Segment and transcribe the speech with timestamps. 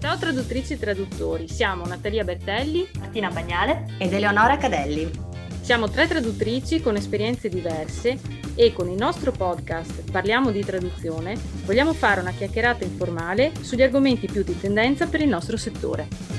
[0.00, 5.10] Ciao traduttrici e traduttori, siamo Natalia Bertelli, Martina Bagnale ed Eleonora Cadelli.
[5.60, 8.18] Siamo tre traduttrici con esperienze diverse
[8.54, 11.36] e con il nostro podcast Parliamo di traduzione
[11.66, 16.29] vogliamo fare una chiacchierata informale sugli argomenti più di tendenza per il nostro settore.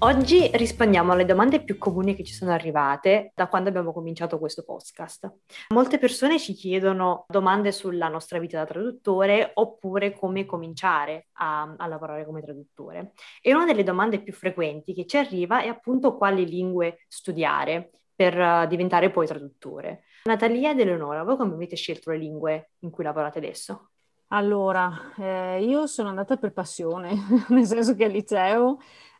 [0.00, 4.62] Oggi rispondiamo alle domande più comuni che ci sono arrivate da quando abbiamo cominciato questo
[4.62, 5.28] podcast.
[5.70, 11.86] Molte persone ci chiedono domande sulla nostra vita da traduttore oppure come cominciare a, a
[11.88, 13.12] lavorare come traduttore.
[13.40, 18.38] E una delle domande più frequenti che ci arriva è appunto quali lingue studiare per
[18.38, 20.04] uh, diventare poi traduttore.
[20.24, 23.90] Natalia ed Eleonora, voi come avete scelto le lingue in cui lavorate adesso?
[24.28, 27.14] Allora, eh, io sono andata per passione,
[27.48, 28.78] nel senso che al liceo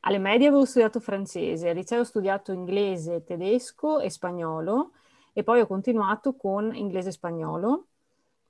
[0.08, 4.92] alle medie avevo studiato francese, al liceo ho studiato inglese, tedesco e spagnolo
[5.34, 7.86] e poi ho continuato con inglese e spagnolo.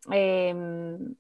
[0.09, 1.15] E, ehm,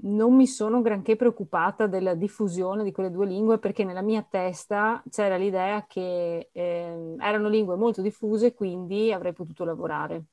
[0.00, 5.02] non mi sono granché preoccupata della diffusione di quelle due lingue perché nella mia testa
[5.10, 10.24] c'era l'idea che eh, erano lingue molto diffuse, quindi avrei potuto lavorare.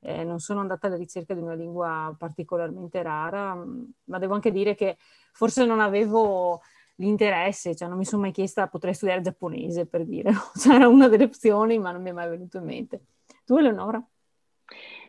[0.00, 4.74] Eh, non sono andata alla ricerca di una lingua particolarmente rara, ma devo anche dire
[4.74, 4.96] che
[5.32, 6.62] forse non avevo
[7.00, 11.08] l'interesse, cioè non mi sono mai chiesta potrei studiare giapponese per dire, cioè era una
[11.08, 13.00] delle opzioni ma non mi è mai venuto in mente.
[13.44, 14.02] Tu Eleonora?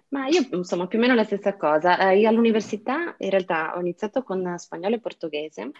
[0.09, 2.11] Ma io insomma più o meno la stessa cosa.
[2.11, 5.71] Eh, io all'università in realtà ho iniziato con spagnolo e portoghese,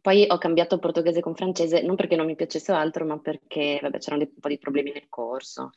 [0.00, 3.98] poi ho cambiato portoghese con francese non perché non mi piacesse altro, ma perché vabbè,
[3.98, 5.70] c'erano un po' di problemi nel corso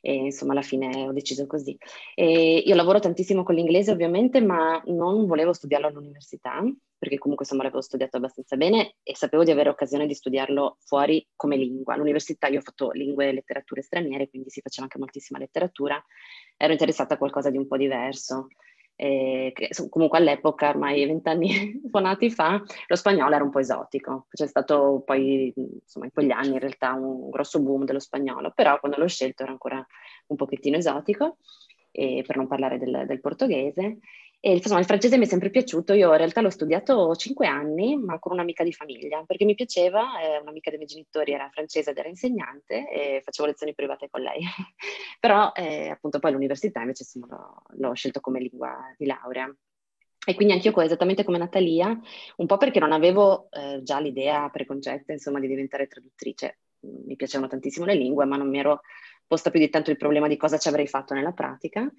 [0.00, 1.76] e insomma alla fine ho deciso così.
[2.14, 6.62] E io lavoro tantissimo con l'inglese ovviamente, ma non volevo studiarlo all'università,
[6.98, 11.26] perché comunque insomma l'avevo studiato abbastanza bene e sapevo di avere occasione di studiarlo fuori
[11.34, 11.94] come lingua.
[11.94, 16.02] All'università io ho fatto lingue e letterature straniere, quindi si faceva anche moltissima letteratura,
[16.56, 18.48] ero interessata a qualcosa di un po' diverso
[19.02, 24.26] eh, che comunque all'epoca, ormai vent'anni suonati fa, lo spagnolo era un po' esotico.
[24.30, 28.78] C'è stato poi, insomma, in quegli anni in realtà un grosso boom dello spagnolo, però
[28.78, 29.84] quando l'ho scelto era ancora
[30.26, 31.38] un pochettino esotico,
[31.92, 34.00] eh, per non parlare del, del portoghese.
[34.42, 37.96] E insomma, il francese mi è sempre piaciuto, io in realtà l'ho studiato cinque anni,
[37.96, 41.90] ma con un'amica di famiglia, perché mi piaceva, eh, un'amica dei miei genitori era francese
[41.90, 44.40] ed era insegnante e facevo lezioni private con lei.
[45.20, 49.54] Però eh, appunto poi all'università invece insomma, l'ho, l'ho scelto come lingua di laurea.
[50.26, 51.98] E quindi anch'io esattamente come Natalia,
[52.36, 56.60] un po' perché non avevo eh, già l'idea preconcetta insomma di diventare traduttrice.
[56.80, 58.80] Mi piacevano tantissimo le lingue, ma non mi ero
[59.26, 61.90] posta più di tanto il problema di cosa ci avrei fatto nella pratica.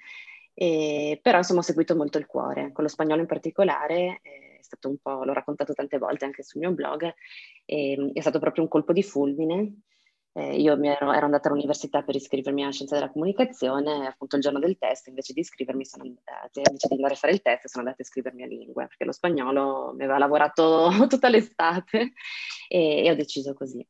[0.53, 4.63] E, però insomma ho seguito molto il cuore, con lo spagnolo in particolare, eh, è
[4.63, 7.13] stato un po', l'ho raccontato tante volte anche sul mio blog,
[7.65, 9.81] e, è stato proprio un colpo di fulmine.
[10.33, 14.59] Eh, io ero, ero, andata all'università per iscrivermi a scienza della comunicazione, appunto il giorno
[14.59, 17.83] del test, invece di iscrivermi, sono andata, invece di andare a fare il test, sono
[17.83, 22.13] andata a iscrivermi a lingue, perché lo spagnolo mi aveva lavorato tutta l'estate
[22.69, 23.85] e, e ho deciso così.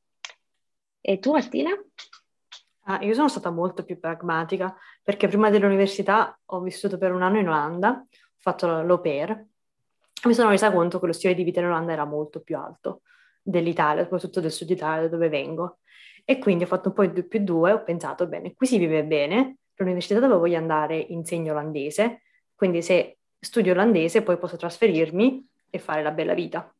[1.02, 1.72] E tu Martina?
[2.86, 7.40] Ah, io sono stata molto più pragmatica perché prima dell'università ho vissuto per un anno
[7.40, 8.08] in Olanda, ho
[8.38, 9.50] fatto l'au pair
[10.28, 13.02] mi sono resa conto che lo stile di vita in Olanda era molto più alto
[13.42, 15.80] dell'Italia, soprattutto del sud Italia da dove vengo.
[16.24, 18.78] E quindi ho fatto un po' di 2 più 2 ho pensato, bene, qui si
[18.78, 22.22] vive bene, l'università dove voglio andare insegno olandese,
[22.54, 26.72] quindi se studio olandese poi posso trasferirmi e fare la bella vita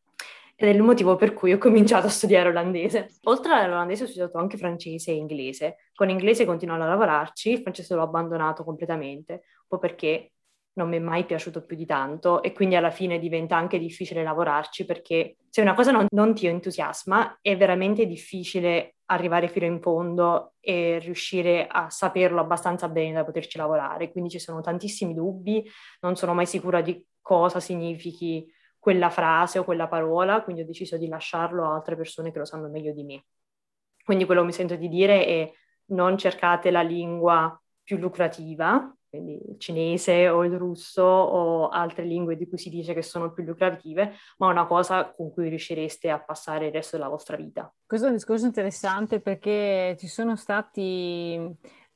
[0.62, 3.10] ed è il motivo per cui ho cominciato a studiare olandese.
[3.24, 5.78] Oltre all'olandese ho studiato anche francese e inglese.
[5.96, 10.34] Con l'inglese continuo a lavorarci, il francese l'ho abbandonato completamente, un po' perché
[10.74, 14.22] non mi è mai piaciuto più di tanto e quindi alla fine diventa anche difficile
[14.22, 19.82] lavorarci perché se una cosa non, non ti entusiasma è veramente difficile arrivare fino in
[19.82, 24.12] fondo e riuscire a saperlo abbastanza bene da poterci lavorare.
[24.12, 25.68] Quindi ci sono tantissimi dubbi,
[26.02, 28.48] non sono mai sicura di cosa significhi
[28.82, 32.46] quella frase o quella parola, quindi ho deciso di lasciarlo a altre persone che lo
[32.46, 33.26] sanno meglio di me.
[34.04, 35.54] Quindi quello che mi sento di dire è
[35.92, 42.36] non cercate la lingua più lucrativa, quindi il cinese o il russo o altre lingue
[42.36, 46.20] di cui si dice che sono più lucrative, ma una cosa con cui riuscireste a
[46.20, 47.72] passare il resto della vostra vita.
[47.86, 51.40] Questo è un discorso interessante perché ci sono stati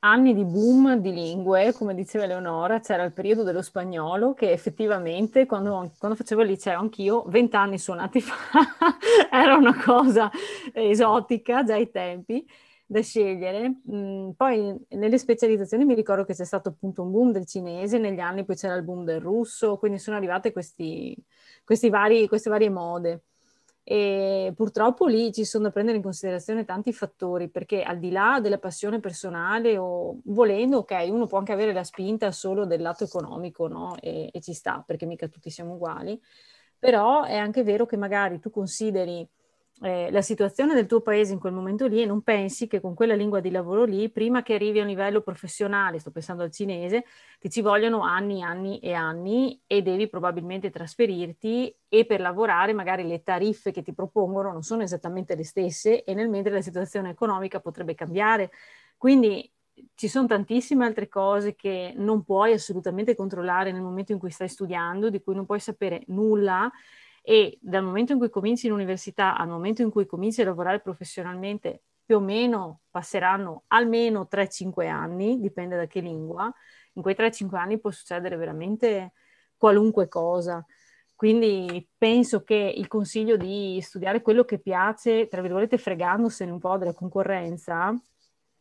[0.00, 5.46] anni di boom di lingue, come diceva Eleonora, c'era il periodo dello spagnolo che effettivamente
[5.46, 8.36] quando, quando facevo il liceo anch'io, vent'anni suonati fa,
[9.30, 10.30] era una cosa
[10.72, 12.46] esotica già ai tempi
[12.86, 13.80] da scegliere.
[13.90, 18.20] Mm, poi nelle specializzazioni mi ricordo che c'è stato appunto un boom del cinese, negli
[18.20, 21.16] anni poi c'era il boom del russo, quindi sono arrivate questi,
[21.64, 23.24] questi vari, queste varie mode.
[23.88, 28.40] E purtroppo lì ci sono da prendere in considerazione tanti fattori, perché al di là
[28.42, 33.04] della passione personale o volendo, ok, uno può anche avere la spinta solo del lato
[33.04, 33.94] economico, no?
[34.00, 36.20] E, e ci sta, perché mica tutti siamo uguali,
[36.76, 39.24] però è anche vero che magari tu consideri
[39.82, 42.94] eh, la situazione del tuo paese in quel momento lì e non pensi che con
[42.94, 46.50] quella lingua di lavoro lì, prima che arrivi a un livello professionale, sto pensando al
[46.50, 47.04] cinese,
[47.38, 53.06] ti ci vogliono anni, anni e anni e devi probabilmente trasferirti e per lavorare magari
[53.06, 57.10] le tariffe che ti propongono non sono esattamente le stesse e nel mentre la situazione
[57.10, 58.50] economica potrebbe cambiare.
[58.96, 59.50] Quindi
[59.94, 64.48] ci sono tantissime altre cose che non puoi assolutamente controllare nel momento in cui stai
[64.48, 66.70] studiando, di cui non puoi sapere nulla
[67.28, 71.82] e dal momento in cui cominci l'università al momento in cui cominci a lavorare professionalmente
[72.04, 76.48] più o meno passeranno almeno 3-5 anni, dipende da che lingua,
[76.92, 79.14] in quei 3-5 anni può succedere veramente
[79.56, 80.64] qualunque cosa.
[81.16, 86.78] Quindi penso che il consiglio di studiare quello che piace, tra virgolette fregandosene un po'
[86.78, 87.92] della concorrenza,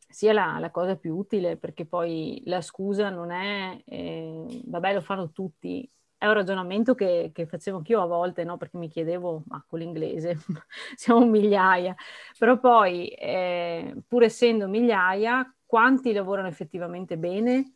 [0.09, 5.01] sia la, la, cosa più utile, perché poi la scusa non è, eh, vabbè lo
[5.01, 5.87] fanno tutti,
[6.25, 8.57] è un ragionamento che, che facevo anch'io a volte, no?
[8.57, 10.37] perché mi chiedevo, ma con l'inglese
[10.95, 11.95] siamo migliaia,
[12.37, 17.73] però poi eh, pur essendo migliaia, quanti lavorano effettivamente bene?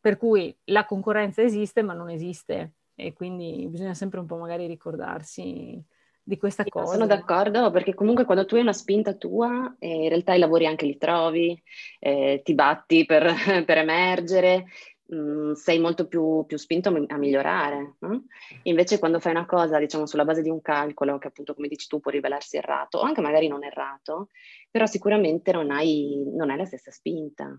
[0.00, 4.66] Per cui la concorrenza esiste, ma non esiste e quindi bisogna sempre un po' magari
[4.66, 5.82] ricordarsi
[6.22, 6.92] di questa sì, cosa.
[6.92, 10.66] Sono d'accordo perché comunque quando tu hai una spinta tua, eh, in realtà i lavori
[10.66, 11.60] anche li trovi,
[11.98, 13.24] eh, ti batti per,
[13.64, 14.66] per emergere
[15.10, 17.96] mh, mm, sei molto più, più, spinto a migliorare.
[18.00, 18.24] No?
[18.64, 21.86] Invece quando fai una cosa, diciamo, sulla base di un calcolo, che appunto, come dici
[21.86, 24.28] tu, può rivelarsi errato, o anche magari non errato,
[24.70, 27.58] però sicuramente non hai, non hai la stessa spinta.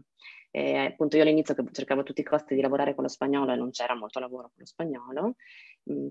[0.53, 3.55] E appunto io all'inizio cercavo a tutti i costi di lavorare con lo spagnolo e
[3.55, 5.35] non c'era molto lavoro con lo spagnolo,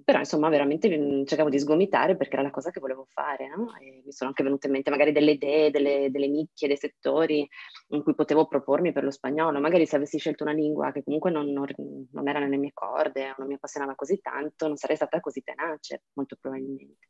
[0.05, 3.73] però insomma veramente mh, cercavo di sgomitare perché era la cosa che volevo fare, no?
[4.05, 7.49] mi sono anche venute in mente magari delle idee, delle, delle, nicchie, dei settori
[7.89, 11.31] in cui potevo propormi per lo spagnolo, magari se avessi scelto una lingua che comunque
[11.31, 11.67] non, non,
[12.11, 16.03] non era nelle mie corde non mi appassionava così tanto, non sarei stata così tenace,
[16.15, 17.09] molto probabilmente.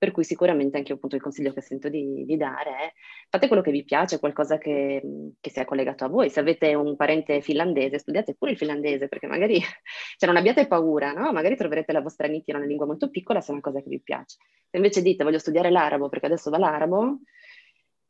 [0.00, 2.92] Per cui sicuramente anche appunto il consiglio che sento di, di dare è
[3.28, 5.02] fate quello che vi piace, qualcosa che,
[5.38, 6.30] che, sia collegato a voi.
[6.30, 9.60] Se avete un parente finlandese, studiate pure il finlandese, perché magari,
[10.16, 11.32] cioè non abbiate paura, no?
[11.32, 13.90] Magari troverete la vostra nicchia in una lingua molto piccola se è una cosa che
[13.90, 14.38] vi piace.
[14.70, 17.18] Se invece dite voglio studiare l'arabo perché adesso va l'arabo,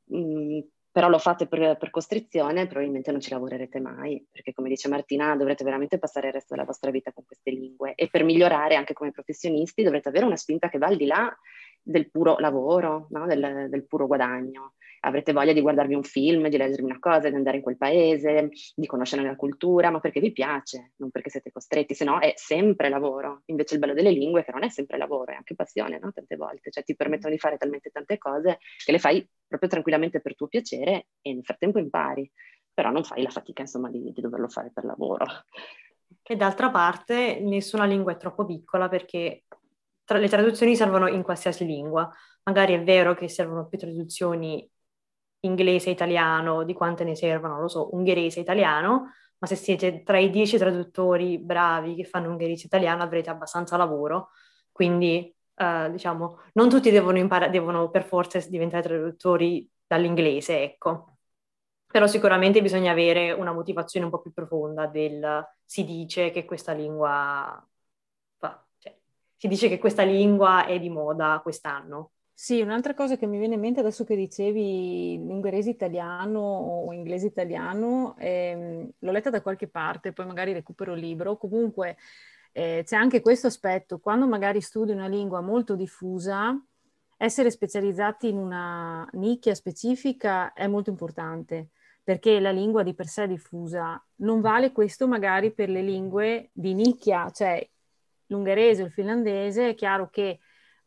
[0.05, 0.61] mh, mm,
[0.93, 5.37] però lo fate per, per, costrizione, probabilmente non ci lavorerete mai, perché come dice Martina,
[5.37, 8.93] dovrete veramente passare il resto della vostra vita con queste lingue e per migliorare anche
[8.93, 11.33] come professionisti dovrete avere una spinta che va al di là
[11.83, 13.27] del puro lavoro, no?
[13.27, 14.75] del, del, puro guadagno.
[15.01, 18.51] Avrete voglia di guardarvi un film, di leggervi una cosa, di andare in quel paese,
[18.75, 22.35] di conoscere la cultura, ma perché vi piace, non perché siete costretti, se no è
[22.37, 23.43] sempre lavoro.
[23.47, 26.13] Invece il bello delle lingue è che non è sempre lavoro, è anche passione, no?
[26.13, 30.21] tante volte, cioè ti permettono di fare talmente tante cose che le fai proprio tranquillamente
[30.21, 32.31] per tuo piacere e nel frattempo impari,
[32.73, 35.25] però non fai la fatica insomma di, di doverlo fare per lavoro.
[36.23, 39.45] E d'altra parte nessuna lingua è troppo piccola perché
[40.11, 42.11] tra- le traduzioni servono in qualsiasi lingua.
[42.43, 44.69] Magari è vero che servono più traduzioni
[45.41, 51.39] inglese-italiano di quante ne servono, lo so, ungherese-italiano, ma se siete tra i dieci traduttori
[51.39, 54.31] bravi che fanno ungherese-italiano avrete abbastanza lavoro,
[54.73, 61.19] quindi uh, diciamo non tutti devono, impara- devono per forza diventare traduttori dall'inglese, ecco.
[61.87, 66.73] Però sicuramente bisogna avere una motivazione un po' più profonda del si dice che questa
[66.73, 67.65] lingua
[69.41, 72.11] si dice che questa lingua è di moda quest'anno.
[72.35, 77.29] Sì, un'altra cosa che mi viene in mente adesso che dicevi ungherese italiano o inglese
[77.29, 81.97] italiano, ehm, l'ho letta da qualche parte, poi magari recupero il libro, comunque
[82.53, 86.55] eh, c'è anche questo aspetto, quando magari studi una lingua molto diffusa,
[87.17, 91.71] essere specializzati in una nicchia specifica è molto importante
[92.03, 94.03] perché la lingua di per sé è diffusa.
[94.17, 97.67] Non vale questo magari per le lingue di nicchia, cioè
[98.31, 100.41] l'ungherese o il finlandese, è chiaro che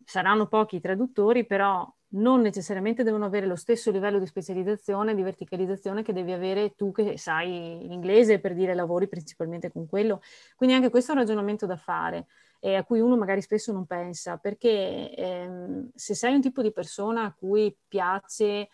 [0.04, 5.24] saranno pochi i traduttori, però non necessariamente devono avere lo stesso livello di specializzazione, di
[5.24, 10.22] verticalizzazione che devi avere tu che sai l'inglese per dire lavori principalmente con quello.
[10.56, 12.28] Quindi anche questo è un ragionamento da fare
[12.60, 16.72] e a cui uno magari spesso non pensa, perché ehm, se sei un tipo di
[16.72, 18.70] persona a cui piace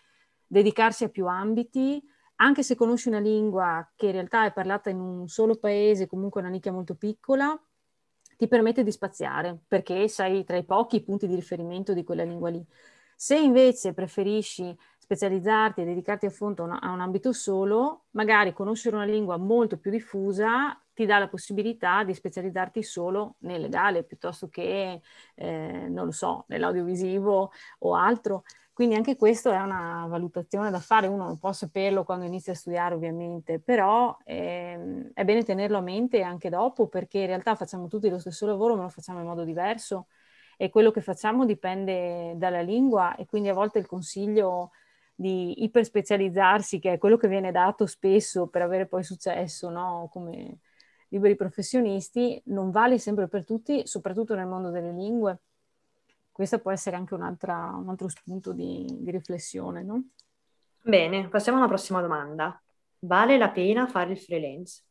[0.46, 2.02] dedicarsi a più ambiti,
[2.36, 6.40] anche se conosci una lingua che in realtà è parlata in un solo paese, comunque
[6.40, 7.58] una nicchia molto piccola,
[8.40, 12.48] ti permette di spaziare perché sei tra i pochi punti di riferimento di quella lingua
[12.48, 12.64] lì.
[13.14, 19.04] Se invece preferisci specializzarti e dedicarti a fondo a un ambito solo, magari conoscere una
[19.04, 25.02] lingua molto più diffusa ti dà la possibilità di specializzarti solo nel legale piuttosto che,
[25.34, 28.44] eh, non lo so, nell'audiovisivo o altro.
[28.80, 32.56] Quindi anche questo è una valutazione da fare, uno non può saperlo quando inizia a
[32.56, 37.88] studiare ovviamente, però ehm, è bene tenerlo a mente anche dopo perché in realtà facciamo
[37.88, 40.06] tutti lo stesso lavoro ma lo facciamo in modo diverso
[40.56, 44.70] e quello che facciamo dipende dalla lingua e quindi a volte il consiglio
[45.14, 50.08] di iperspecializzarsi, che è quello che viene dato spesso per avere poi successo, no?
[50.10, 50.60] come
[51.08, 55.40] liberi professionisti, non vale sempre per tutti, soprattutto nel mondo delle lingue
[56.40, 60.04] questo può essere anche un altro spunto di, di riflessione, no?
[60.80, 62.58] Bene, passiamo alla prossima domanda.
[63.00, 64.82] Vale la pena fare il freelance?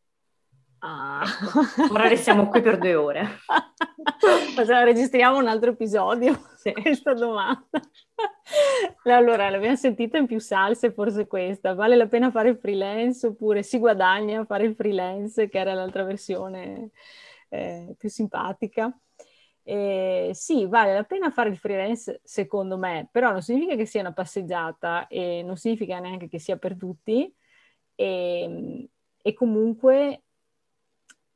[0.77, 1.24] Ah.
[1.25, 3.27] Ecco, ora restiamo qui per due ore.
[4.84, 6.72] registriamo un altro episodio sì.
[6.72, 7.68] questa domanda.
[9.06, 11.74] Allora, l'abbiamo sentita in più salse, forse questa.
[11.74, 15.74] Vale la pena fare il freelance oppure si guadagna a fare il freelance, che era
[15.74, 16.91] l'altra versione
[17.50, 18.96] eh, più simpatica?
[19.72, 24.02] Eh, sì, vale la pena fare il freelance secondo me, però non significa che sia
[24.02, 27.32] una passeggiata e non significa neanche che sia per tutti
[27.94, 28.88] e, ehm,
[29.22, 30.24] e comunque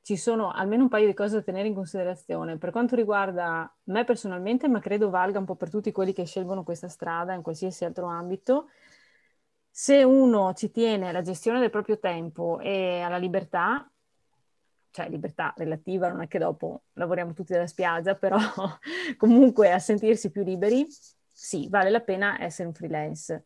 [0.01, 2.57] ci sono almeno un paio di cose da tenere in considerazione.
[2.57, 6.63] Per quanto riguarda me personalmente, ma credo valga un po' per tutti quelli che scelgono
[6.63, 8.67] questa strada in qualsiasi altro ambito,
[9.69, 13.89] se uno ci tiene alla gestione del proprio tempo e alla libertà,
[14.93, 18.37] cioè libertà relativa, non è che dopo lavoriamo tutti dalla spiaggia, però
[19.17, 20.85] comunque a sentirsi più liberi,
[21.31, 23.45] sì, vale la pena essere un freelance.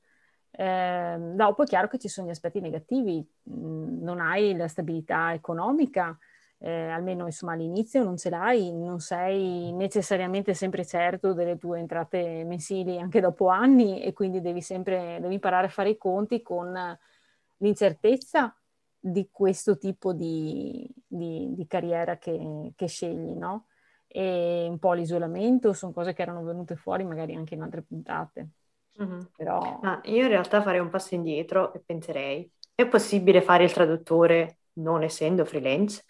[0.51, 5.33] Eh, dopo è chiaro che ci sono gli aspetti negativi, mm, non hai la stabilità
[5.33, 6.17] economica,
[6.59, 12.43] eh, almeno insomma all'inizio non ce l'hai, non sei necessariamente sempre certo delle tue entrate
[12.43, 16.73] mensili anche dopo anni e quindi devi sempre devi imparare a fare i conti con
[17.57, 18.53] l'incertezza
[18.99, 23.67] di questo tipo di, di, di carriera che, che, scegli, no?
[24.07, 28.49] E un po' l'isolamento sono cose che erano venute fuori magari anche in altre puntate.
[29.01, 29.19] Mm-hmm.
[29.35, 29.79] Però...
[29.83, 34.59] Ah, io in realtà farei un passo indietro e penserei, è possibile fare il traduttore
[34.73, 36.03] non essendo freelance?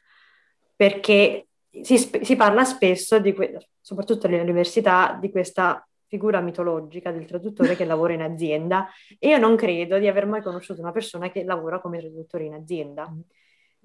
[0.76, 1.48] Perché
[1.82, 7.86] si, si parla spesso, di que- soprattutto all'università, di questa figura mitologica del traduttore che
[7.86, 8.88] lavora in azienda
[9.20, 12.54] e io non credo di aver mai conosciuto una persona che lavora come traduttore in
[12.54, 13.10] azienda.
[13.10, 13.20] Mm.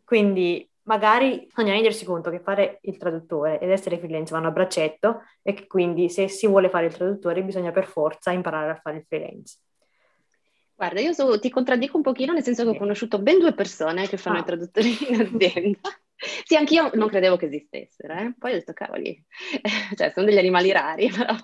[0.04, 5.22] Quindi magari bisogna rendersi conto che fare il traduttore ed essere freelance vanno a braccetto
[5.42, 8.98] e che quindi se si vuole fare il traduttore bisogna per forza imparare a fare
[8.98, 9.58] il freelance.
[10.74, 14.08] Guarda, io so, ti contraddico un pochino nel senso che ho conosciuto ben due persone
[14.08, 14.40] che fanno ah.
[14.40, 15.80] i traduttori in azienda.
[16.44, 18.34] Sì, anch'io non credevo che esistessero, eh?
[18.38, 19.24] poi ho detto cavoli,
[19.96, 21.34] cioè sono degli animali rari, però,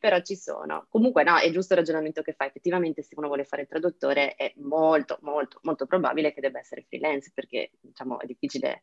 [0.00, 0.86] però, ci sono.
[0.88, 4.34] Comunque no, è giusto il ragionamento che fa, effettivamente se uno vuole fare il traduttore
[4.34, 8.82] è molto, molto, molto probabile che debba essere freelance, perché diciamo è difficile,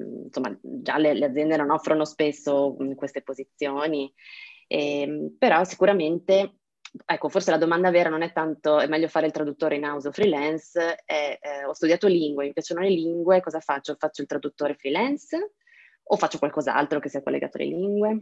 [0.00, 4.12] mm, insomma già le, le aziende non offrono spesso mm, queste posizioni,
[4.66, 6.54] eh, però sicuramente
[7.04, 10.08] ecco, forse la domanda vera non è tanto è meglio fare il traduttore in house
[10.08, 13.96] o freelance, è, eh, ho studiato lingue, mi piacciono le lingue, cosa faccio?
[13.98, 15.54] Faccio il traduttore freelance
[16.02, 18.20] o faccio qualcos'altro che sia collegato alle lingue?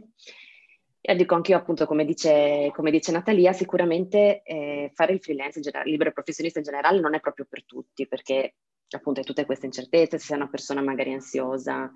[0.99, 5.63] E dico anch'io appunto, come dice, come dice Natalia, sicuramente eh, fare il freelance in
[5.63, 8.55] generale, libero professionista in generale non è proprio per tutti, perché
[8.89, 11.91] appunto hai tutte queste incertezze, se sei una persona magari ansiosa,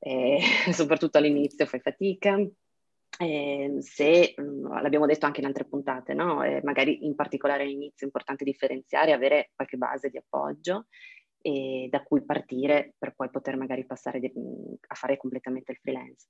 [0.00, 0.40] eh,
[0.72, 2.36] soprattutto all'inizio fai fatica,
[3.18, 6.42] eh, se, mhmm, l'abbiamo detto anche in altre puntate, no?
[6.42, 10.86] eh, magari in particolare all'inizio è importante differenziare, avere qualche base di appoggio
[11.42, 15.78] e da cui partire per poi poter magari passare di, mhmm, a fare completamente il
[15.78, 16.28] freelance.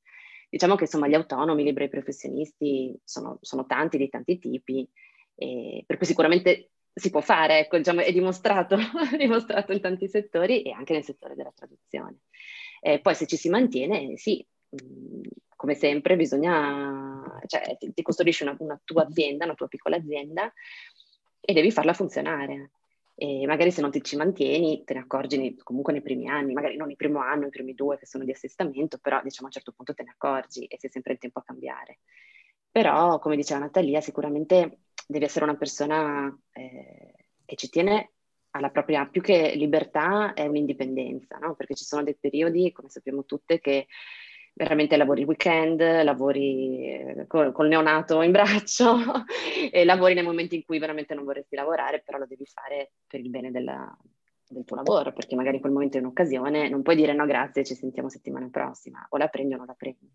[0.48, 4.88] Diciamo che insomma gli autonomi, i liberi professionisti sono, sono tanti di tanti tipi,
[5.36, 8.76] eh, per cui sicuramente si può fare, ecco, diciamo, è dimostrato,
[9.16, 12.18] dimostrato in tanti settori e anche nel settore della traduzione.
[12.80, 15.20] Eh, poi se ci si mantiene, sì, mhmm,
[15.60, 20.50] come sempre bisogna, cioè ti, ti costruisci una, una, tua azienda, una tua piccola azienda
[21.38, 22.70] e devi farla funzionare.
[23.14, 26.78] E magari se non ti ci mantieni, te ne accorgi comunque nei primi anni, magari
[26.78, 29.52] non il primo anno, i primi due che sono di assestamento, però diciamo a un
[29.52, 31.98] certo punto te ne accorgi e sei sempre il tempo a cambiare.
[32.70, 38.12] Però, come diceva Natalia, sicuramente devi essere una persona eh, che ci tiene
[38.52, 41.54] alla propria, più che libertà, è un'indipendenza, no?
[41.54, 43.88] Perché ci sono dei periodi, come sappiamo tutte, che
[44.52, 48.96] veramente lavori il weekend, lavori eh, col, col neonato in braccio
[49.70, 53.20] e lavori nei momenti in cui veramente non vorresti lavorare, però lo devi fare per
[53.20, 53.96] il bene della,
[54.48, 57.64] del tuo lavoro, perché magari in quel momento è un'occasione, non puoi dire no grazie,
[57.64, 60.10] ci sentiamo settimana prossima, o la prendi o non la prendi.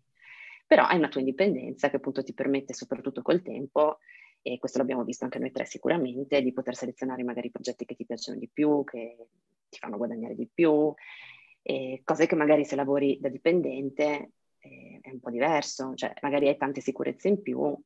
[0.66, 3.98] Però hai una tua indipendenza che appunto ti permette, soprattutto col tempo,
[4.42, 7.94] e questo l'abbiamo visto anche noi tre sicuramente, di poter selezionare magari i progetti che
[7.94, 9.28] ti piacciono di più, che
[9.68, 10.92] ti fanno guadagnare di più,
[11.68, 14.30] eh, cose che magari se lavori da dipendente
[14.60, 17.76] eh, è un po' diverso, cioè magari hai tante sicurezze in più,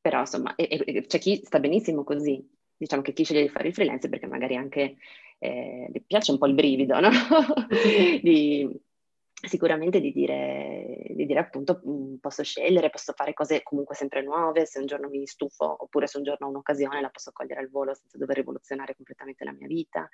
[0.00, 2.42] però insomma e, e, c'è chi sta benissimo così,
[2.74, 4.96] diciamo che chi sceglie di fare il freelance perché magari anche
[5.38, 7.10] eh, piace un po' il brivido, no?
[8.22, 8.70] di,
[9.46, 14.64] sicuramente di dire, di dire appunto mm, posso scegliere, posso fare cose comunque sempre nuove,
[14.64, 17.68] se un giorno mi stufo oppure se un giorno ho un'occasione la posso cogliere al
[17.68, 20.08] volo senza dover rivoluzionare completamente la mia vita.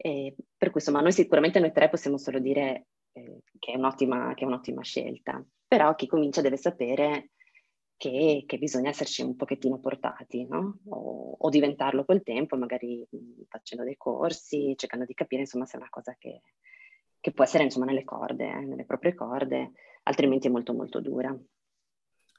[0.00, 4.44] E per cui insomma noi sicuramente noi tre possiamo solo dire eh, che, è che,
[4.44, 7.30] è un'ottima, scelta, però chi comincia deve sapere
[7.96, 10.78] che, che bisogna esserci un pochettino portati, no?
[10.88, 15.76] o, o, diventarlo col tempo, magari mh, facendo dei corsi, cercando di capire insomma se
[15.76, 16.42] è una cosa che,
[17.18, 19.72] che può essere insomma nelle corde, eh, nelle proprie corde,
[20.04, 21.36] altrimenti è molto molto dura.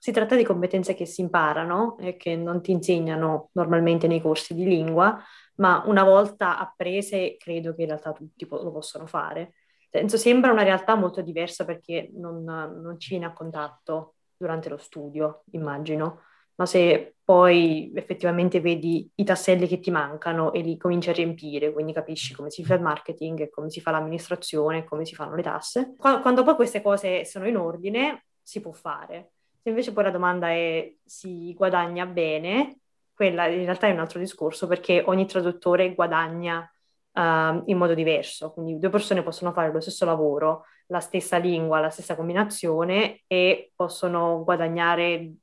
[0.01, 4.54] Si tratta di competenze che si imparano e che non ti insegnano normalmente nei corsi
[4.54, 5.22] di lingua,
[5.60, 9.54] ma una volta apprese credo che in realtà tutti lo possano fare.
[9.89, 14.78] Penso sembra una realtà molto diversa perché non, non ci viene a contatto durante lo
[14.78, 16.22] studio, immagino
[16.60, 21.72] ma se poi effettivamente vedi i tasselli che ti mancano e li cominci a riempire,
[21.72, 25.42] quindi capisci come si fa il marketing, come si fa l'amministrazione, come si fanno le
[25.42, 29.32] tasse, quando, quando poi queste cose sono in ordine, si può fare.
[29.62, 32.78] Se invece poi la domanda è si guadagna bene,
[33.19, 37.19] quella in realtà è un altro discorso perché ogni traduttore guadagna uh,
[37.65, 41.89] in modo diverso, quindi due persone possono fare lo stesso lavoro, la stessa lingua, la
[41.89, 45.33] stessa combinazione e possono guadagnare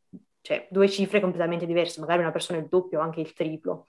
[0.40, 3.84] cioè due cifre completamente diverse, magari una persona il doppio o anche il triplo.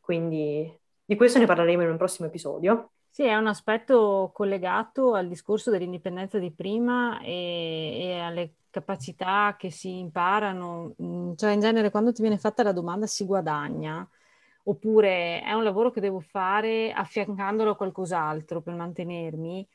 [0.00, 2.92] Quindi di questo ne parleremo in un prossimo episodio.
[3.18, 9.72] Sì, è un aspetto collegato al discorso dell'indipendenza di prima e, e alle capacità che
[9.72, 14.08] si imparano, mm, cioè in genere quando ti viene fatta la domanda si guadagna,
[14.64, 19.66] oppure è un lavoro che devo fare affiancandolo a qualcos'altro per mantenermi,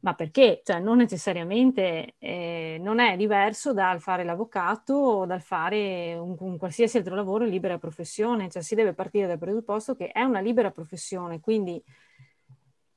[0.00, 0.60] ma perché?
[0.64, 6.56] Cioè, non necessariamente eh, non è diverso dal fare l'avvocato o dal fare un, un,
[6.58, 10.72] qualsiasi altro lavoro libera professione, cioè si deve partire dal presupposto che è una libera
[10.72, 11.80] professione, quindi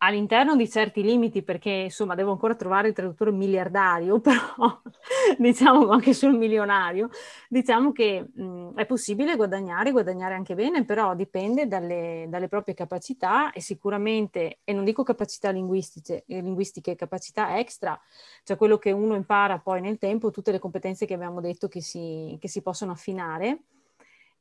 [0.06, 4.82] all'interno di certi limiti, perché insomma devo ancora trovare il traduttore miliardario, però
[5.38, 7.10] diciamo anche sul milionario,
[7.48, 13.52] diciamo che mh, è possibile guadagnare, guadagnare anche bene, però dipende dalle, dalle, proprie capacità
[13.52, 18.00] e sicuramente, e non dico capacità linguistiche, eh, linguistiche, capacità extra,
[18.44, 21.82] cioè quello che uno impara poi nel tempo, tutte le competenze che abbiamo detto che
[21.82, 23.60] si, che si possono affinare.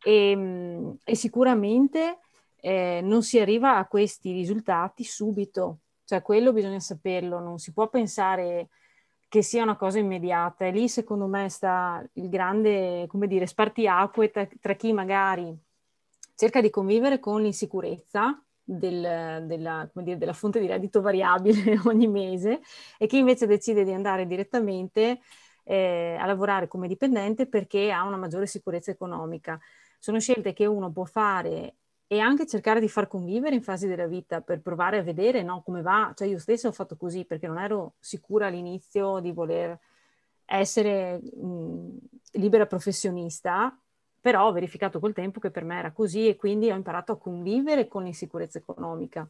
[0.04, 2.18] E, e sicuramente
[2.64, 7.88] eh, non si arriva a questi risultati subito, cioè quello bisogna saperlo, non si può
[7.88, 8.68] pensare
[9.28, 14.30] che sia una cosa immediata e lì secondo me sta il grande, come dire, spartiacque
[14.30, 15.52] tra, tra chi magari
[16.36, 22.60] cerca di convivere con l'insicurezza del, della, dire, della, fonte di reddito variabile ogni mese
[22.96, 25.20] e chi invece decide di andare direttamente
[25.64, 29.58] eh, a lavorare come dipendente perché ha una maggiore sicurezza economica.
[29.98, 31.76] Sono scelte che uno può fare
[32.12, 35.62] e anche cercare di far convivere in fasi della vita per provare a vedere no,
[35.62, 36.12] come va.
[36.14, 39.78] Cioè io stessa ho fatto così perché non ero sicura all'inizio di voler
[40.44, 41.96] essere mh,
[42.32, 43.74] libera professionista,
[44.20, 47.18] però ho verificato col tempo che per me era così e quindi ho imparato a
[47.18, 49.26] convivere con l'insicurezza economica.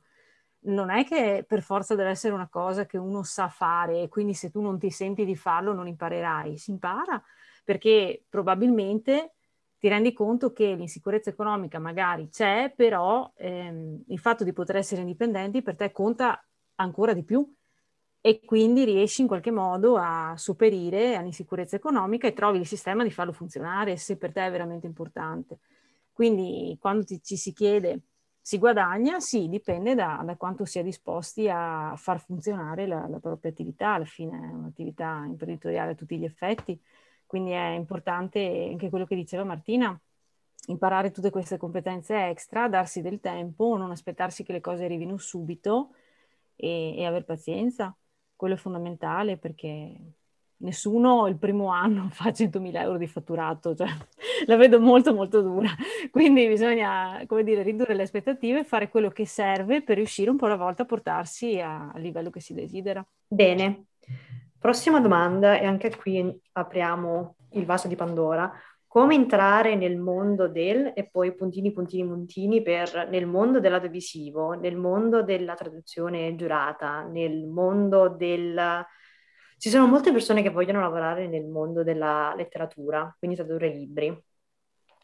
[0.64, 4.34] Non è che per forza deve essere una cosa che uno sa fare e quindi
[4.34, 7.22] se tu non ti senti di farlo non imparerai, si impara
[7.62, 9.34] perché probabilmente
[9.82, 15.00] ti rendi conto che l'insicurezza economica magari c'è, però ehm, il fatto di poter essere
[15.00, 16.40] indipendenti per te conta
[16.76, 17.52] ancora di più
[18.20, 23.10] e quindi riesci in qualche modo a sopperire all'insicurezza economica e trovi il sistema di
[23.10, 25.58] farlo funzionare se per te è veramente importante.
[26.12, 28.02] Quindi quando ti, ci si chiede
[28.40, 33.18] si guadagna, sì, dipende da, da, quanto si è disposti a far funzionare la, la
[33.18, 36.80] propria attività, alla fine è un'attività imprenditoriale a tutti gli effetti
[37.32, 39.98] quindi è importante anche quello che diceva Martina,
[40.66, 45.94] imparare tutte queste competenze extra, darsi del tempo, non aspettarsi che le cose arrivino subito
[46.54, 47.96] e, e aver pazienza.
[48.36, 49.96] Quello è fondamentale perché
[50.56, 53.88] nessuno il primo anno fa 100.000 euro di fatturato, cioè
[54.44, 55.70] la vedo molto molto dura.
[56.10, 60.36] Quindi bisogna, come dire, ridurre le aspettative e fare quello che serve per riuscire un
[60.36, 63.02] po' alla volta a portarsi al livello che si desidera.
[63.26, 63.86] Bene.
[64.62, 68.48] Prossima domanda, e anche qui apriamo il vaso di Pandora.
[68.86, 74.76] Come entrare nel mondo del, e poi puntini, puntini, puntini, per nel mondo dell'audiovisivo, nel
[74.76, 78.86] mondo della traduzione giurata, nel mondo del...
[79.58, 84.16] Ci sono molte persone che vogliono lavorare nel mondo della letteratura, quindi tradurre libri.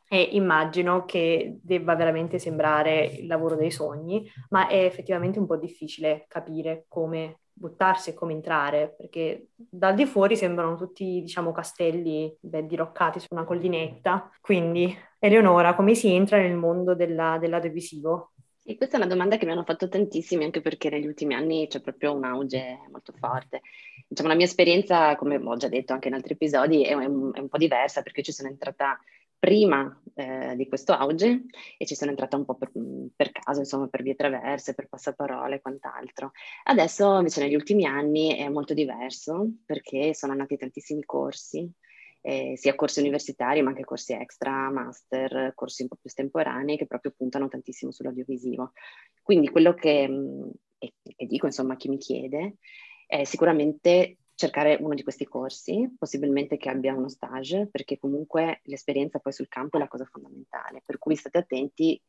[0.08, 5.56] E immagino che debba veramente sembrare il lavoro dei sogni, ma è effettivamente un po'
[5.56, 12.34] difficile capire come buttarsi e come entrare, perché dal di fuori sembrano tutti, diciamo, castelli
[12.40, 14.30] beh, diroccati su una collinetta.
[14.40, 18.32] Quindi, Eleonora, come si entra nel mondo della, dell'audiovisivo?
[18.64, 21.66] E questa è una domanda che mi hanno fatto tantissimi, anche perché negli ultimi anni
[21.68, 23.62] c'è proprio un auge molto forte.
[24.06, 27.40] Diciamo, la mia esperienza, come ho già detto anche in altri episodi, è un, è
[27.40, 28.98] un po' diversa perché ci sono entrata
[29.38, 31.44] prima eh, di questo auge
[31.76, 32.70] e ci sono entrata un po' per,
[33.14, 36.32] per, caso, insomma, per vie traverse, per passaparole e quant'altro.
[36.64, 41.70] Adesso invece negli ultimi anni è molto diverso perché sono nati tantissimi corsi,
[42.20, 46.86] eh, sia corsi universitari ma anche corsi extra, master, corsi un po' più estemporanei che
[46.86, 48.72] proprio puntano tantissimo sull'audiovisivo.
[49.22, 50.08] Quindi quello che,
[50.78, 52.56] che dico insomma a chi mi chiede
[53.06, 59.18] è sicuramente cercare uno di questi corsi, possibilmente che abbia uno stage, perché comunque l'esperienza
[59.18, 60.80] poi sul campo è la cosa fondamentale.
[60.86, 62.00] Per cui state attenti,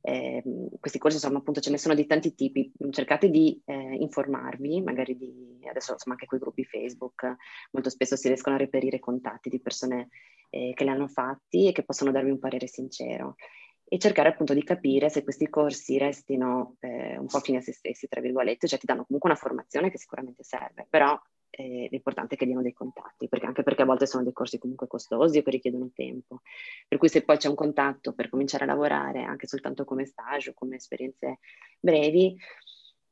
[0.00, 0.42] eh,
[0.80, 5.16] questi corsi insomma appunto ce ne sono di tanti tipi, cercate di eh, informarvi, magari
[5.16, 7.36] di, adesso insomma anche con i gruppi Facebook,
[7.70, 10.08] molto spesso si riescono a reperire contatti di persone
[10.50, 13.36] eh, che li hanno fatti e che possono darvi un parere sincero
[13.84, 17.72] e cercare appunto di capire se questi corsi restino eh, un po' fine a se
[17.72, 21.16] stessi, tra virgolette, cioè ti danno comunque una formazione che sicuramente serve, però
[21.56, 24.58] eh, l'importante è che diano dei contatti, perché anche perché a volte sono dei corsi
[24.58, 26.42] comunque costosi o che richiedono tempo.
[26.86, 30.50] Per cui se poi c'è un contatto per cominciare a lavorare anche soltanto come stage
[30.50, 31.38] o come esperienze
[31.80, 32.36] brevi,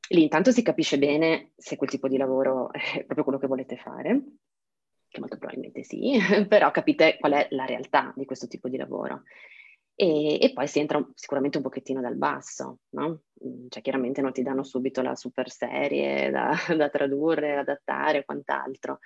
[0.09, 3.77] lì intanto si capisce bene se quel tipo di lavoro è proprio quello che volete
[3.77, 4.21] fare,
[5.07, 9.23] che molto probabilmente sì, però capite qual è la realtà di questo tipo di lavoro.
[9.97, 13.21] E, e, poi si entra sicuramente un pochettino dal basso, no?
[13.45, 18.25] Mm, cioè chiaramente non ti danno subito la super serie da, da tradurre, adattare e
[18.25, 18.99] quant'altro.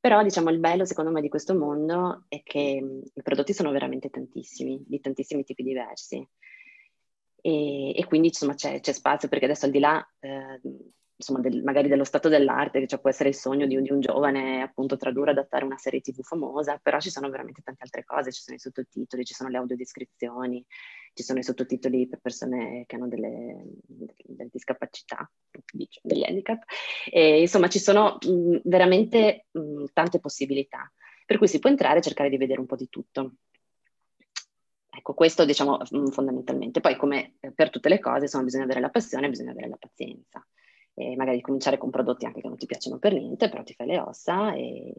[0.00, 3.70] Però diciamo il bello secondo me di questo mondo è che mm, i prodotti sono
[3.70, 6.26] veramente tantissimi, di tantissimi tipi diversi.
[7.42, 10.60] E, e quindi insomma c'è, c'è, spazio perché adesso al di là eh,
[11.20, 14.00] insomma, del, magari dello stato dell'arte, che cioè può essere il sogno di, di, un
[14.00, 18.32] giovane appunto tradurre, adattare una serie tv famosa, però ci sono veramente tante altre cose,
[18.32, 20.64] ci sono i sottotitoli, ci sono le audiodescrizioni,
[21.12, 25.30] ci sono i sottotitoli per persone che hanno delle, delle discapacità,
[26.02, 26.62] degli handicap,
[27.10, 30.90] e, insomma ci sono mh, veramente mh, tante possibilità,
[31.26, 33.34] per cui si può entrare e cercare di vedere un po' di tutto.
[34.92, 35.78] Ecco, questo diciamo
[36.10, 36.80] fondamentalmente.
[36.80, 40.44] Poi come per tutte le cose, insomma, bisogna avere la passione, bisogna avere la pazienza
[41.00, 43.86] e magari cominciare con prodotti anche che non ti piacciono per niente, però ti fai
[43.86, 44.92] le ossa e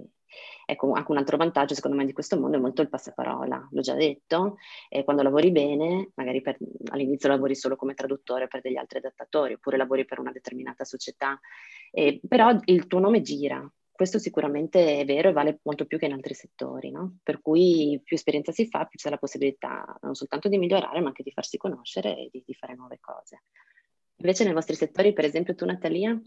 [0.65, 3.81] ecco anche un altro vantaggio secondo me di questo mondo è molto il passaparola, l'ho
[3.81, 4.57] già detto,
[4.89, 6.57] e quando lavori bene, magari per,
[6.91, 11.39] all'inizio lavori solo come traduttore per degli altri adattatori oppure lavori per una determinata società,
[11.91, 13.69] eh, però il tuo nome gira,
[14.01, 17.19] questo sicuramente è vero e vale molto più che in altri settori, no?
[17.21, 21.09] Per cui più esperienza si fa, più c'è la possibilità non soltanto di migliorare, ma
[21.09, 23.43] anche di farsi conoscere e di, di fare nuove cose.
[24.21, 26.19] Invece nei vostri settori, per esempio tu Natalia?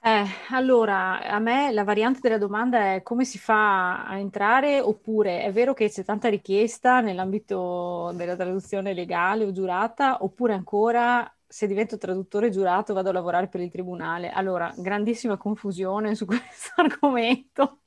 [0.00, 5.42] Eh, allora, a me la variante della domanda è come si fa a entrare oppure
[5.42, 11.66] è vero che c'è tanta richiesta nell'ambito della traduzione legale o giurata oppure ancora se
[11.66, 14.30] divento traduttore giurato vado a lavorare per il tribunale.
[14.30, 17.80] Allora, grandissima confusione su questo argomento.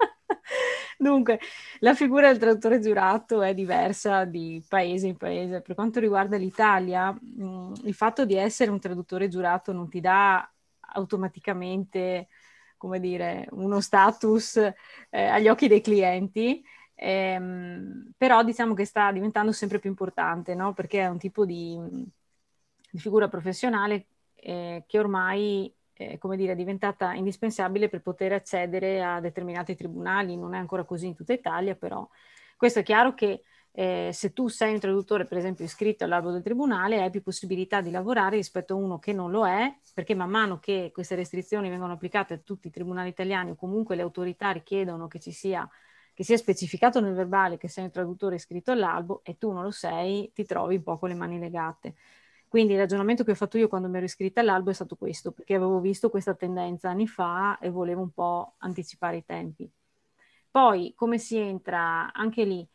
[1.02, 1.40] Dunque,
[1.80, 5.62] la figura del traduttore giurato è diversa di paese in paese.
[5.62, 10.48] Per quanto riguarda l'Italia, mh, il fatto di essere un traduttore giurato non ti dà
[10.94, 12.28] automaticamente,
[12.78, 14.74] come dire, uno status eh,
[15.26, 20.74] agli occhi dei clienti, ehm, però diciamo che sta diventando sempre più importante, no?
[20.74, 21.80] Perché è un tipo di,
[22.92, 29.04] di figura professionale eh, che ormai eh, come dire, è diventata indispensabile per poter accedere
[29.04, 32.08] a determinati tribunali, non è ancora così in tutta Italia, però
[32.58, 36.42] questo è chiaro che eh, se tu sei un traduttore, per esempio, iscritto all'albo del
[36.42, 40.30] tribunale, hai più possibilità di lavorare rispetto a uno che non lo è, perché man
[40.30, 44.52] mano che queste restrizioni vengono applicate a tutti i tribunali italiani o comunque le autorità
[44.52, 45.68] richiedono che ci sia
[46.14, 49.72] che sia specificato nel verbale che sei un traduttore iscritto all'albo e tu non lo
[49.72, 51.96] sei, ti trovi un po' con le mani legate.
[52.52, 55.32] Quindi il ragionamento che ho fatto io quando mi ero iscritta all'albo è stato questo,
[55.32, 59.72] perché avevo visto questa tendenza anni fa e volevo un po' anticipare i tempi.
[60.52, 62.68] Poi, come si entra anche lì?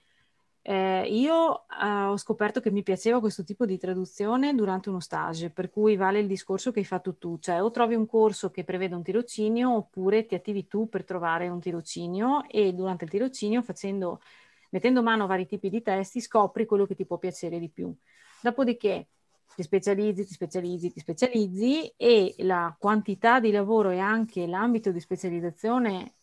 [0.62, 5.50] Eh, io eh, ho scoperto che mi piaceva questo tipo di traduzione durante uno stage,
[5.50, 8.64] per cui vale il discorso che hai fatto tu, cioè o trovi un corso che
[8.64, 13.60] prevede un tirocinio oppure ti attivi tu per trovare un tirocinio e durante il tirocinio
[13.60, 14.22] facendo,
[14.70, 17.94] mettendo mano a vari tipi di testi scopri quello che ti può piacere di più.
[18.40, 19.08] Dopodiché
[19.54, 25.00] ti specializzi, ti specializzi, ti specializzi e la quantità di lavoro e anche l'ambito di
[25.00, 26.14] specializzazione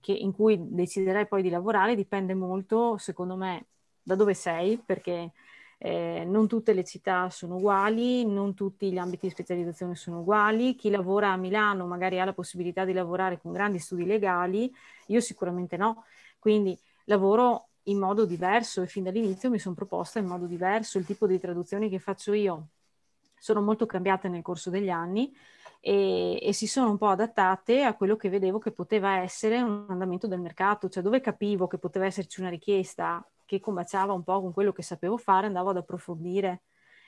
[0.00, 3.66] che, in cui deciderai poi di lavorare dipende molto, secondo me,
[4.02, 5.32] da dove sei, perché
[5.78, 10.74] Eh, non tutte le città sono uguali, non tutti gli ambiti di specializzazione sono uguali.
[10.74, 14.72] Chi lavora a Milano magari ha la possibilità di lavorare con grandi studi legali,
[15.08, 16.04] io sicuramente no.
[16.38, 20.98] Quindi lavoro in modo diverso e fin dall'inizio mi sono proposta in modo diverso.
[20.98, 22.68] Il tipo di traduzioni che faccio io
[23.38, 25.34] sono molto cambiate nel corso degli anni
[25.80, 29.86] e, e, si sono un po' adattate a quello che vedevo che poteva essere un
[29.88, 34.40] andamento del mercato, cioè dove capivo che poteva esserci una richiesta che combaciava un po'
[34.40, 36.62] con quello che sapevo fare, andavo ad approfondire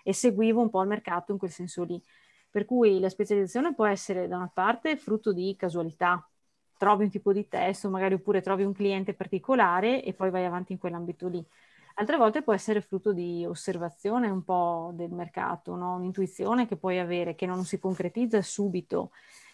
[0.04, 2.00] e seguivo un po' il mercato in quel senso lì.
[2.50, 6.26] Per cui la specializzazione può essere da una parte frutto di casualità,
[6.78, 10.72] trovi un tipo di testo, magari oppure trovi un cliente particolare e poi vai avanti
[10.72, 11.44] in quell'ambito lì.
[11.96, 15.96] Altre volte può essere frutto di osservazione un po' del mercato, no?
[15.96, 19.10] un'intuizione che puoi avere che non si concretizza subito,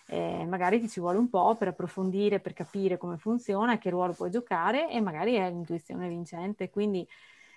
[0.09, 4.13] eh, magari ti ci vuole un po' per approfondire, per capire come funziona, che ruolo
[4.13, 6.69] puoi giocare e magari è l'intuizione vincente.
[6.71, 7.07] Quindi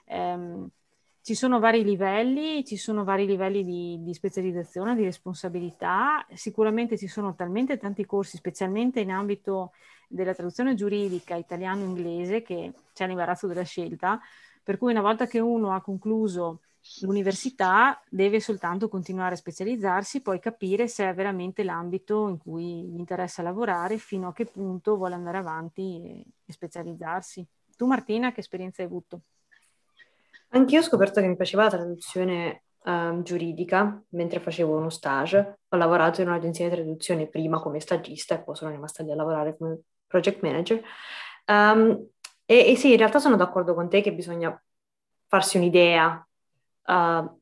[0.06, 0.70] ehm,
[1.28, 7.08] ci sono vari livelli, ci sono vari livelli di, di, specializzazione, di responsabilità, sicuramente ci
[7.08, 9.74] sono talmente tanti corsi, specialmente in ambito
[10.08, 14.22] della traduzione giuridica italiano-inglese, che c'è l'imbarazzo della scelta,
[14.64, 16.62] per cui una volta che uno ha concluso
[17.02, 22.98] l'università deve soltanto continuare a specializzarsi, poi capire se è veramente l'ambito in cui gli
[22.98, 27.46] interessa lavorare, fino a che punto vuole andare avanti e, e specializzarsi.
[27.76, 29.24] Tu Martina, che esperienza hai avuto?
[30.50, 35.60] Anch'io ho scoperto che mi piaceva la traduzione um, giuridica mentre facevo uno stage.
[35.68, 39.16] Ho lavorato in un'agenzia di traduzione prima come stagista e poi sono rimasta lì a
[39.16, 40.82] lavorare come project manager.
[41.48, 42.08] Um,
[42.46, 44.62] e, e, sì, in realtà sono d'accordo con te che bisogna
[45.28, 46.26] farsi un'idea
[46.86, 47.40] uh,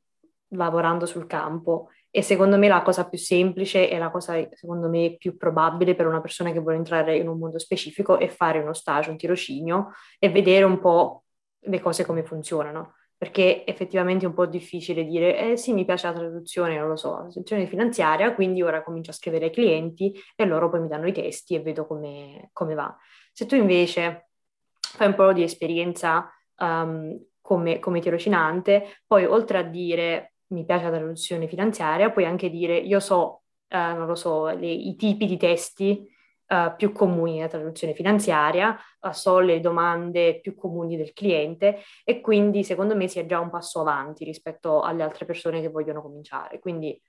[0.50, 5.18] lavorando sul campo e secondo me la cosa più semplice e la cosa secondo me
[5.18, 8.74] più probabile per una persona che vuole entrare in un mondo specifico è fare uno
[8.74, 11.25] stage, un tirocinio e vedere un po'
[11.66, 12.96] le cose come funzionano.
[13.18, 16.98] Perché effettivamente è un po' difficile dire, eh sì, mi piace la traduzione, non lo
[16.98, 20.90] so, la traduzione finanziaria, quindi ora comincio a scrivere ai clienti e loro poi mi
[20.90, 22.94] danno i testi e vedo come, come va.
[23.32, 24.32] Se tu invece
[24.80, 30.84] fai un po' di esperienza um, come, come tirocinante, poi oltre a dire mi piace
[30.84, 35.26] la traduzione finanziaria, puoi anche dire io so, uh, non lo so, le, i tipi
[35.26, 36.06] di testi
[36.48, 42.22] uh, più comuni nella traduzione finanziaria, uh, so le domande più comuni del cliente e
[42.22, 46.02] quindi secondo me si è già un passo avanti rispetto alle altre persone che vogliono
[46.02, 46.60] cominciare.
[46.60, 47.00] Quindi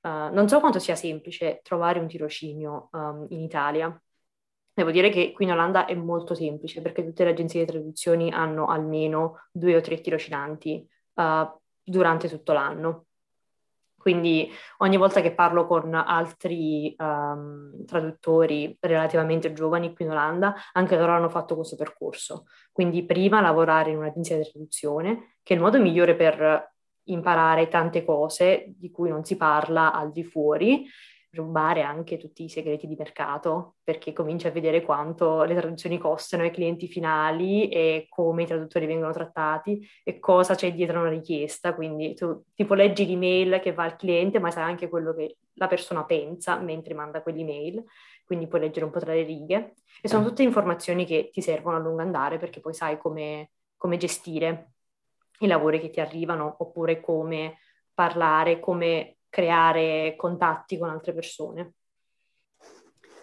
[0.00, 4.00] non so quanto sia semplice trovare un tirocinio um, in Italia,
[4.78, 8.30] Devo dire che qui in Olanda è molto semplice perché tutte le agenzie di traduzioni
[8.30, 13.06] hanno almeno due o tre tirocinanti uh, durante tutto l'anno.
[14.08, 20.96] Quindi ogni volta che parlo con altri um, traduttori relativamente giovani qui in Olanda, anche
[20.96, 22.46] loro hanno fatto questo percorso.
[22.72, 26.72] Quindi prima lavorare in un'agenzia di traduzione, che è il modo migliore per
[27.04, 30.86] imparare tante cose di cui non si parla al di fuori,
[31.30, 36.42] rubare anche tutti i segreti di mercato, perché cominci a vedere quanto le traduzioni costano
[36.42, 41.74] ai clienti finali e come i traduttori vengono trattati e cosa c'è dietro una richiesta.
[41.74, 45.66] Quindi tu tipo leggi l'email che va al cliente, ma sai anche quello che la
[45.66, 47.84] persona pensa mentre manda quell'email,
[48.24, 49.74] quindi puoi leggere un po' tra le righe.
[50.00, 53.96] E sono tutte informazioni che ti servono a lungo andare perché poi sai come, come
[53.96, 54.72] gestire
[55.40, 57.58] i lavori che ti arrivano oppure come
[57.92, 61.72] parlare, come creare contatti con altre persone.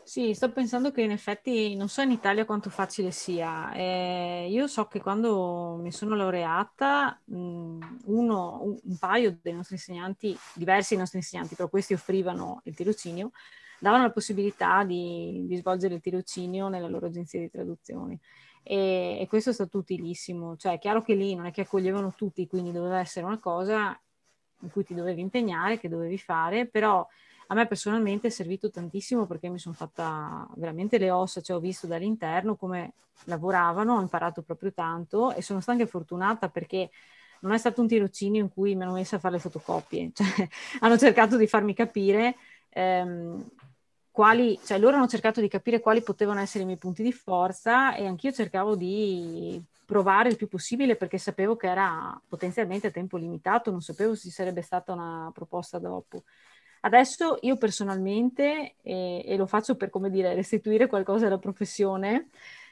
[0.08, 3.74] Sì, sto pensando che in effetti non so in Italia quanto facile sia.
[3.74, 9.76] Eh, io so che quando mi sono laureata, mh, uno, un, un, paio dei nostri
[9.76, 13.32] insegnanti, diversi dei nostri insegnanti, però questi offrivano il tirocinio,
[13.80, 18.20] davano la possibilità di, di svolgere il tirocinio nella loro agenzia di traduzioni.
[18.62, 20.56] E, e, questo è stato utilissimo.
[20.56, 24.00] Cioè, è chiaro che lì non è che accoglievano tutti, quindi doveva essere una cosa
[24.62, 27.08] in cui ti dovevi impegnare, che dovevi fare, però
[27.48, 31.60] a me personalmente è servito tantissimo perché mi sono fatta veramente le ossa, cioè ho
[31.60, 32.94] visto dall'interno come
[33.26, 36.90] lavoravano, ho imparato proprio tanto e sono stata anche fortunata perché
[37.42, 40.48] non è stato un tirocinio in cui mi hanno messo a fare le fotocopie, cioè
[40.80, 42.36] hanno cercato di farmi capire
[42.70, 43.44] ehm,
[44.10, 47.96] quali, cioè loro hanno cercato di capire quali potevano essere i miei punti di forza
[47.96, 53.18] e anch'io cercavo di provare il più possibile perché sapevo che era potenzialmente a tempo
[53.18, 56.24] limitato, non sapevo se ci sarebbe stata una proposta dopo.
[56.82, 62.30] Adesso io personalmente, e, e lo faccio per, come dire, restituire qualcosa alla professione,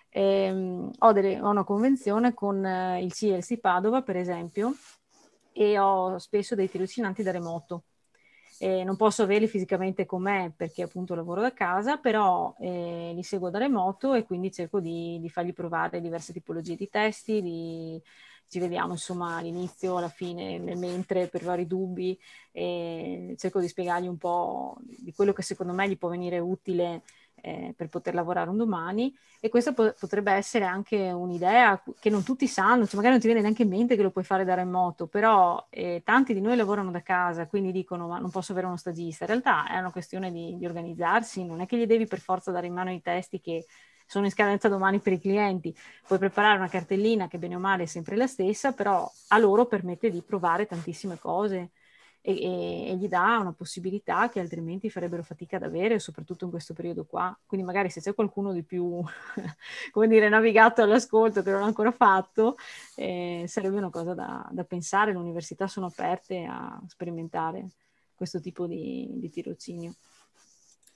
[0.09, 4.75] ehm, ho, delle, ho, una convenzione con eh, il CLC Padova, per esempio,
[5.51, 7.83] e ho spesso dei tirocinanti da remoto
[8.59, 13.23] eh, non posso averli fisicamente con me perché appunto lavoro da casa, però eh, li
[13.23, 18.01] seguo da remoto e quindi cerco di, di, fargli provare diverse tipologie di testi, di
[18.47, 22.17] ci vediamo insomma all'inizio, alla fine, nel mentre per vari dubbi
[22.51, 27.01] e cerco di spiegargli un po' di quello che secondo me gli può venire utile
[27.43, 29.13] eh, per poter lavorare un domani.
[29.41, 33.27] E questa po- potrebbe essere anche un'idea che non tutti sanno, cioè magari non ti
[33.27, 36.55] viene neanche in mente che lo puoi fare da remoto, però eh, tanti di noi
[36.55, 39.91] lavorano da casa, quindi dicono ma non posso avere uno stagista, in realtà è una
[39.91, 43.01] questione di, di organizzarsi, non è che gli devi per forza dare in mano i
[43.01, 43.65] testi che
[44.05, 45.75] sono in scadenza domani per i clienti,
[46.07, 49.65] puoi preparare una cartellina che bene o male è sempre la stessa, però a loro
[49.65, 51.71] permette di provare tantissime cose
[52.25, 56.51] e, e, e, gli dà una possibilità che altrimenti farebbero fatica ad avere, soprattutto in
[56.51, 57.37] questo periodo qua.
[57.45, 59.03] Quindi magari se c'è qualcuno di più,
[59.91, 62.55] come dire, navigato all'ascolto che non l'ha ancora fatto,
[62.95, 65.11] eh, sarebbe una cosa da, da, pensare.
[65.11, 67.71] Le università sono aperte a sperimentare
[68.15, 69.93] questo tipo di, di tirocinio.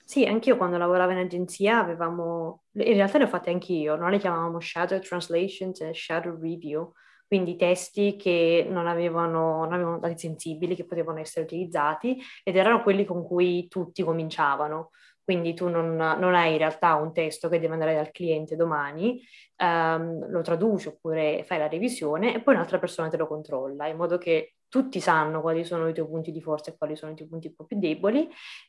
[0.05, 4.19] Sì, anch'io quando lavoravo in agenzia avevamo, in realtà le ho fatte anch'io, noi le
[4.19, 6.93] chiamavamo shadow translations e shadow review,
[7.27, 12.81] quindi testi che non avevano, non avevano dati sensibili, che potevano essere utilizzati ed erano
[12.81, 14.91] quelli con cui tutti cominciavano.
[15.23, 19.21] Quindi tu non, non hai in realtà un testo che deve andare dal cliente domani,
[19.57, 23.97] um, lo traduci oppure fai la revisione e poi un'altra persona te lo controlla, in
[23.97, 27.15] modo che tutti sanno quali sono i tuoi punti di forza e quali sono i
[27.15, 28.19] tuoi punti un po' più deboli.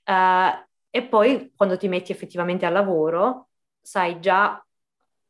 [0.04, 4.60] Uh, e poi quando ti metti effettivamente al lavoro, sai già,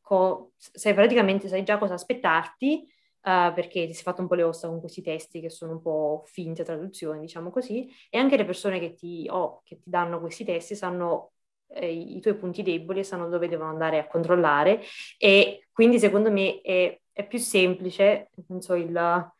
[0.01, 2.97] co- sai praticamente sai già cosa aspettarti
[3.29, 5.83] uh, perché ti sei fatto un po' le ossa con questi testi che sono un
[5.83, 10.21] po' finte traduzioni, diciamo così, e anche le persone che ti, oh, che ti danno
[10.21, 11.33] questi testi sanno
[11.69, 14.81] eh, i tuoi punti deboli e sanno dove devono andare a controllare
[15.19, 19.33] e quindi secondo me è, è più semplice, penso il,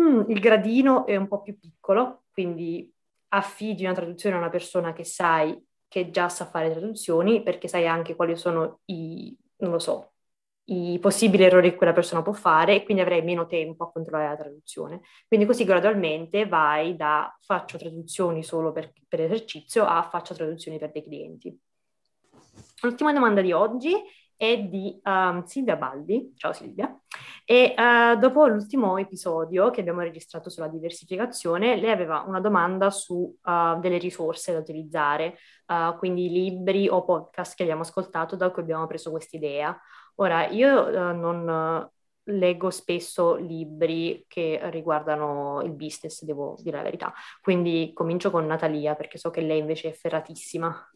[0.00, 2.92] hmm, il gradino è un po' più piccolo, quindi
[3.32, 7.86] affidi una traduzione a una persona che sai che già sa fare traduzioni perché sai
[7.88, 10.12] anche quali sono i, non lo so,
[10.70, 14.30] i possibili errori che quella persona può fare e quindi avrai meno tempo a controllare
[14.30, 15.00] la traduzione.
[15.26, 20.92] Quindi così gradualmente vai da faccio traduzioni solo per, per esercizio a faccio traduzioni per
[20.92, 21.60] dei clienti.
[22.82, 23.92] L'ultima domanda di oggi
[24.36, 26.32] è di um, Silvia Baldi.
[26.34, 26.98] Ciao Silvia.
[27.44, 33.36] E uh, dopo l'ultimo episodio che abbiamo registrato sulla diversificazione, lei aveva una domanda su
[33.42, 38.62] uh, delle risorse da utilizzare, uh, quindi libri o podcast che abbiamo ascoltato da cui
[38.62, 39.78] abbiamo preso quest'idea.
[40.20, 46.82] Ora, io uh, non uh, leggo spesso libri che riguardano il business, devo dire la
[46.82, 50.90] verità, quindi comincio con Natalia perché so che lei invece è ferratissima.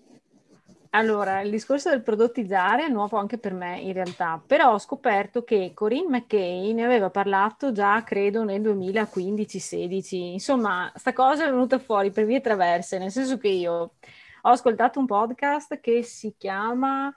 [0.91, 5.43] Allora, il discorso del prodottizzare è nuovo anche per me in realtà, però ho scoperto
[5.43, 10.15] che Corinne McKay ne aveva parlato già, credo, nel 2015-16.
[10.15, 15.01] Insomma, sta cosa è venuta fuori per vie traverse, nel senso che io ho ascoltato
[15.01, 17.13] un podcast che si chiama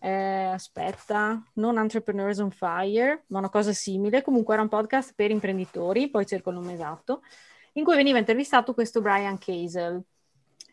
[0.00, 5.30] eh, aspetta, non Entrepreneurs on Fire, ma una cosa simile, comunque era un podcast per
[5.30, 7.22] imprenditori, poi cerco il nome esatto,
[7.74, 10.02] in cui veniva intervistato questo Brian Casel.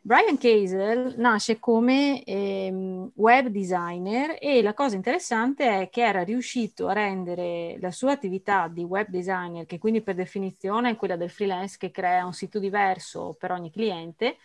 [0.02, 6.88] Brian Casel nasce come ehm, web designer e la cosa interessante è che era riuscito
[6.88, 11.30] a rendere la sua attività di web designer, che quindi per definizione è quella del
[11.30, 14.38] freelance che crea un sito diverso per ogni cliente,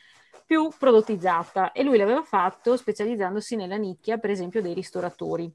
[0.46, 5.52] più prodottizzata e lui l'aveva fatto specializzandosi nella nicchia, per esempio, dei ristoratori.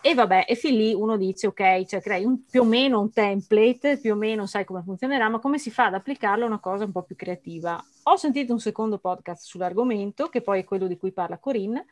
[0.00, 3.10] E vabbè, e fin lì uno dice, ok, cioè crei un, più o meno un
[3.10, 6.60] template, più o meno sai come funzionerà, ma come si fa ad applicarlo a una
[6.60, 7.82] cosa un po' più creativa?
[8.04, 11.86] Ho sentito un secondo podcast sull'argomento, che poi è quello di cui parla Corinne,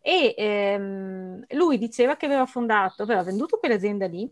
[0.00, 4.24] e ehm, lui diceva che aveva fondato, aveva venduto quell'azienda lì,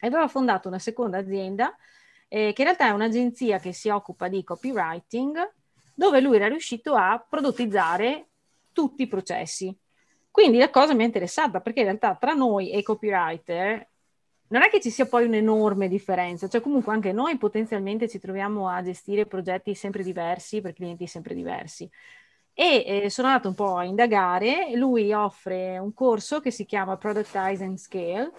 [0.00, 1.74] e aveva fondato una seconda azienda,
[2.26, 5.38] eh, che in realtà è un'agenzia che si occupa di copywriting,
[6.00, 8.28] dove lui era riuscito a prodottizzare
[8.72, 9.76] tutti i processi.
[10.30, 13.86] Quindi la cosa mi è interessata perché in realtà tra noi e i copywriter
[14.48, 18.66] non è che ci sia poi un'enorme differenza, cioè comunque anche noi potenzialmente ci troviamo
[18.66, 21.86] a gestire progetti sempre diversi per clienti sempre diversi.
[22.54, 26.96] E eh, sono andata un po' a indagare, lui offre un corso che si chiama
[26.96, 28.32] Productize and Scale,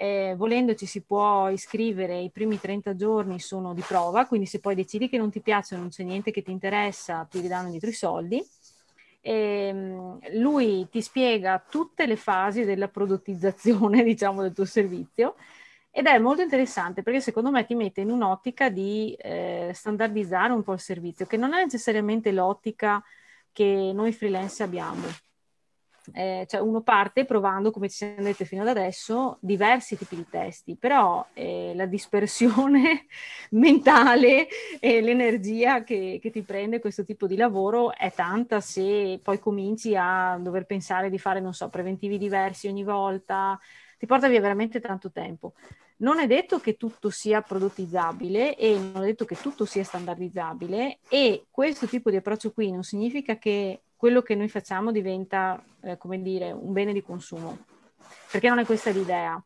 [0.00, 4.76] eh, volendoci si può iscrivere, i primi 30 giorni sono di prova, quindi se poi
[4.76, 7.92] decidi che non ti piace, non c'è niente che ti interessa, ti ridanno dietro i
[7.92, 8.40] soldi.
[9.20, 15.34] E, ehm, lui ti spiega tutte le fasi della prodottizzazione, diciamo, del tuo servizio
[15.90, 20.62] ed è molto interessante perché secondo me ti mette in un'ottica di eh, standardizzare un
[20.62, 23.02] po' il servizio, che non è necessariamente l'ottica
[23.52, 25.02] che noi freelance abbiamo
[26.12, 30.26] eh, cioè uno parte provando, come ci siamo detti fino ad adesso, diversi tipi di
[30.28, 33.06] testi, però eh, la dispersione
[33.50, 34.48] mentale
[34.80, 39.94] e l'energia che, che, ti prende questo tipo di lavoro è tanta se poi cominci
[39.96, 43.58] a dover pensare di fare, non so, preventivi diversi ogni volta,
[43.98, 45.54] ti porta via veramente tanto tempo.
[45.98, 50.98] non è detto che tutto sia prodottizzabile e non è detto che tutto sia standardizzabile
[51.08, 55.98] e questo tipo di approccio qui non significa che quello che noi facciamo diventa, eh,
[55.98, 57.58] come dire, un bene di consumo,
[58.30, 59.42] perché non è questa l'idea.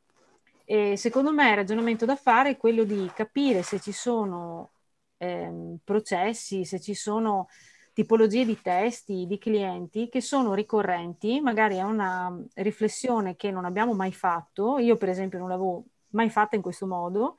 [0.66, 4.72] E secondo me il ragionamento da fare è quello di capire se ci sono
[5.16, 7.48] ehm, processi, se ci sono
[7.94, 13.94] tipologie di testi, di clienti che sono ricorrenti, magari è una riflessione che non abbiamo
[13.94, 17.36] mai fatto, io per esempio non l'avevo mai fatta in questo modo,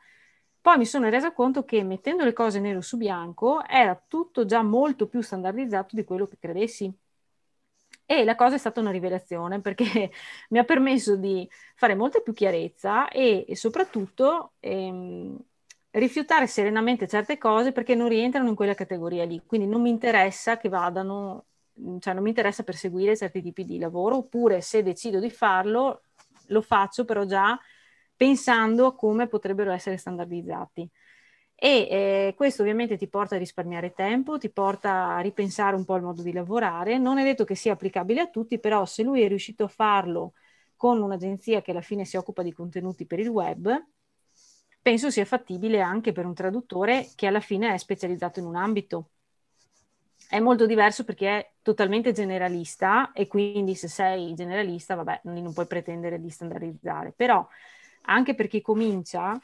[0.61, 4.64] poi mi sono resa conto che mettendo le cose nero su bianco era tutto già
[4.64, 6.91] molto più standardizzato di quello che credessi.
[8.06, 10.12] E la cosa è stata una rivelazione perché
[10.49, 15.38] mi ha permesso di fare molta più chiarezza e, e soprattutto ehm,
[15.91, 19.41] rifiutare serenamente certe cose perché non rientrano in quella categoria lì.
[19.45, 21.45] Quindi non mi interessa che vadano,
[21.99, 26.04] cioè non mi interessa perseguire certi tipi di lavoro, oppure se decido di farlo,
[26.47, 27.58] lo faccio però già
[28.16, 30.89] pensando a come potrebbero essere standardizzati.
[31.64, 35.95] E eh, questo ovviamente ti porta a risparmiare tempo, ti porta a ripensare un po'
[35.95, 36.97] il modo di lavorare.
[36.97, 40.34] Non è detto che sia applicabile a tutti, però se lui è riuscito a farlo
[40.76, 43.82] con un'agenzia che alla fine si occupa di contenuti per il web,
[44.82, 49.11] penso sia fattibile anche per un traduttore che alla fine è specializzato in un ambito.
[50.28, 55.68] È molto diverso perché è totalmente generalista e quindi se sei generalista, vabbè, non puoi
[55.68, 57.47] pretendere di standardizzare, però
[58.01, 59.39] anche per chi comincia,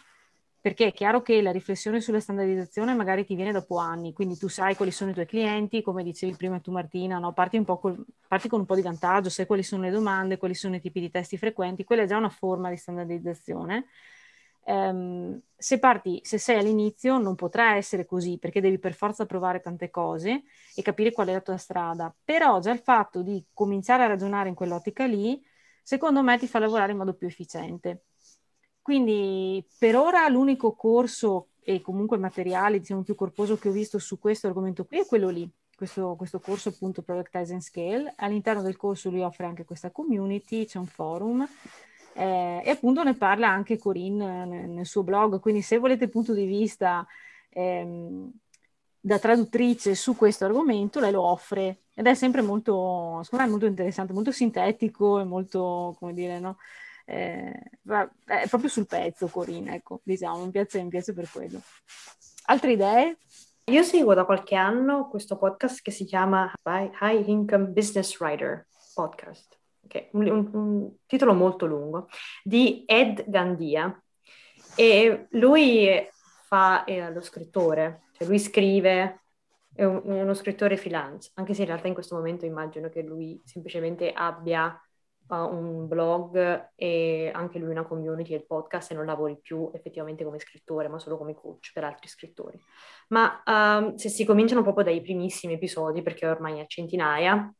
[0.61, 4.47] perché è chiaro che la riflessione sulla standardizzazione magari ti viene dopo anni, quindi tu
[4.47, 7.33] sai quali sono i tuoi clienti, come dicevi prima tu Martina, no?
[7.33, 10.75] parti, col, parti, con un po' di vantaggio, sai quali sono le domande, quali sono
[10.75, 13.85] i tipi di testi frequenti, quella è già una forma di standardizzazione
[14.65, 19.61] Um, se parti, se sei all'inizio, non potrà essere così perché devi per forza provare
[19.61, 20.43] tante cose
[20.75, 22.13] e capire qual è la tua strada.
[22.23, 25.41] Però già il fatto di cominciare a ragionare in quell'ottica lì,
[25.81, 28.03] secondo me ti fa lavorare in modo più efficiente.
[28.89, 34.17] Quindi per ora l'unico corso e comunque materiale diciamo più corposo che ho visto su
[34.17, 38.11] questo argomento qui è quello lì, questo, questo corso appunto Productize and Scale.
[38.15, 41.47] All'interno del corso lui offre anche questa community, c'è un forum
[42.13, 46.45] eh, e appunto ne parla anche Corinne nel, suo blog, quindi se volete punto di
[46.45, 47.05] vista
[47.49, 48.31] ehm,
[48.99, 53.67] da traduttrice su questo argomento, lei lo offre ed è sempre molto, secondo me, molto
[53.67, 56.57] interessante, molto sintetico e molto, come dire, no?
[57.09, 57.51] Eh,
[58.25, 61.59] è proprio sul pezzo Corinne, ecco, diciamo, mi piace, mi piace per quello.
[62.45, 63.17] Altre idee?
[63.65, 69.57] Io seguo da qualche anno questo podcast che si chiama High Income Business Writer Podcast
[69.89, 72.07] che un, un, un titolo molto lungo,
[72.43, 74.01] di Ed Gandia.
[74.75, 75.89] E lui
[76.45, 79.23] fa eh, lo scrittore, cioè lui scrive,
[79.73, 83.01] è, un, è uno scrittore freelance, anche se in realtà in questo momento immagino che
[83.01, 84.79] lui semplicemente abbia
[85.29, 89.69] uh, un blog e anche lui una community e il podcast e non lavori più
[89.73, 92.59] effettivamente come scrittore, ma solo come coach per altri scrittori.
[93.09, 97.53] Ma um, se si cominciano proprio dai primissimi episodi, perché ormai a centinaia,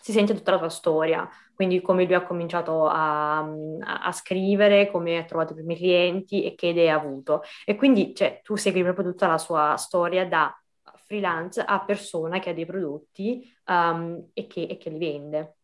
[0.00, 5.18] si sente tutta la tua storia, quindi come lui ha cominciato a, a, scrivere, come
[5.18, 7.42] ha trovato i primi clienti e che idee ha avuto.
[7.64, 10.54] E quindi cioè, tu segui proprio tutta la sua storia da
[11.06, 15.56] freelance a persona che ha dei prodotti um, e, che, e, che, li vende.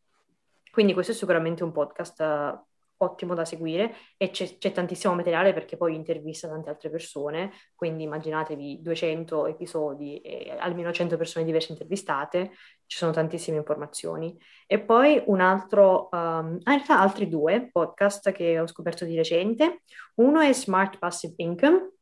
[0.75, 5.53] Quindi questo è sicuramente un podcast uh, ottimo da seguire e c'è, c'è, tantissimo materiale
[5.53, 11.71] perché poi intervista tante altre persone, quindi immaginatevi 200 episodi e almeno 100 persone diverse
[11.71, 12.55] intervistate,
[12.87, 14.37] ci sono tantissime informazioni.
[14.67, 19.83] E poi un altro, um, in realtà altri due podcast che ho scoperto di recente,
[20.17, 21.93] uno è Smart Passive Income,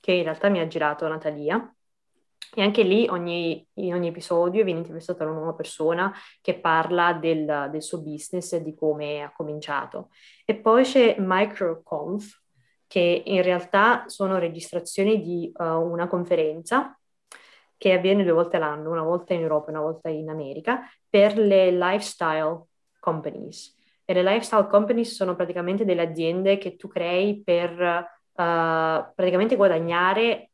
[0.00, 1.72] che in realtà mi ha girato Natalia,
[2.54, 7.68] e anche lì ogni, in ogni episodio viene intervistata una nuova persona che parla del,
[7.70, 10.10] del, suo business e di come ha cominciato.
[10.44, 12.40] E poi c'è MicroConf,
[12.86, 16.98] che in realtà sono registrazioni di uh, una conferenza
[17.76, 21.38] che avviene due volte l'anno, una volta in Europa e una volta in America, per
[21.38, 22.64] le lifestyle
[22.98, 23.76] companies.
[24.04, 30.47] E le lifestyle companies sono praticamente delle aziende che tu crei per uh, praticamente guadagnare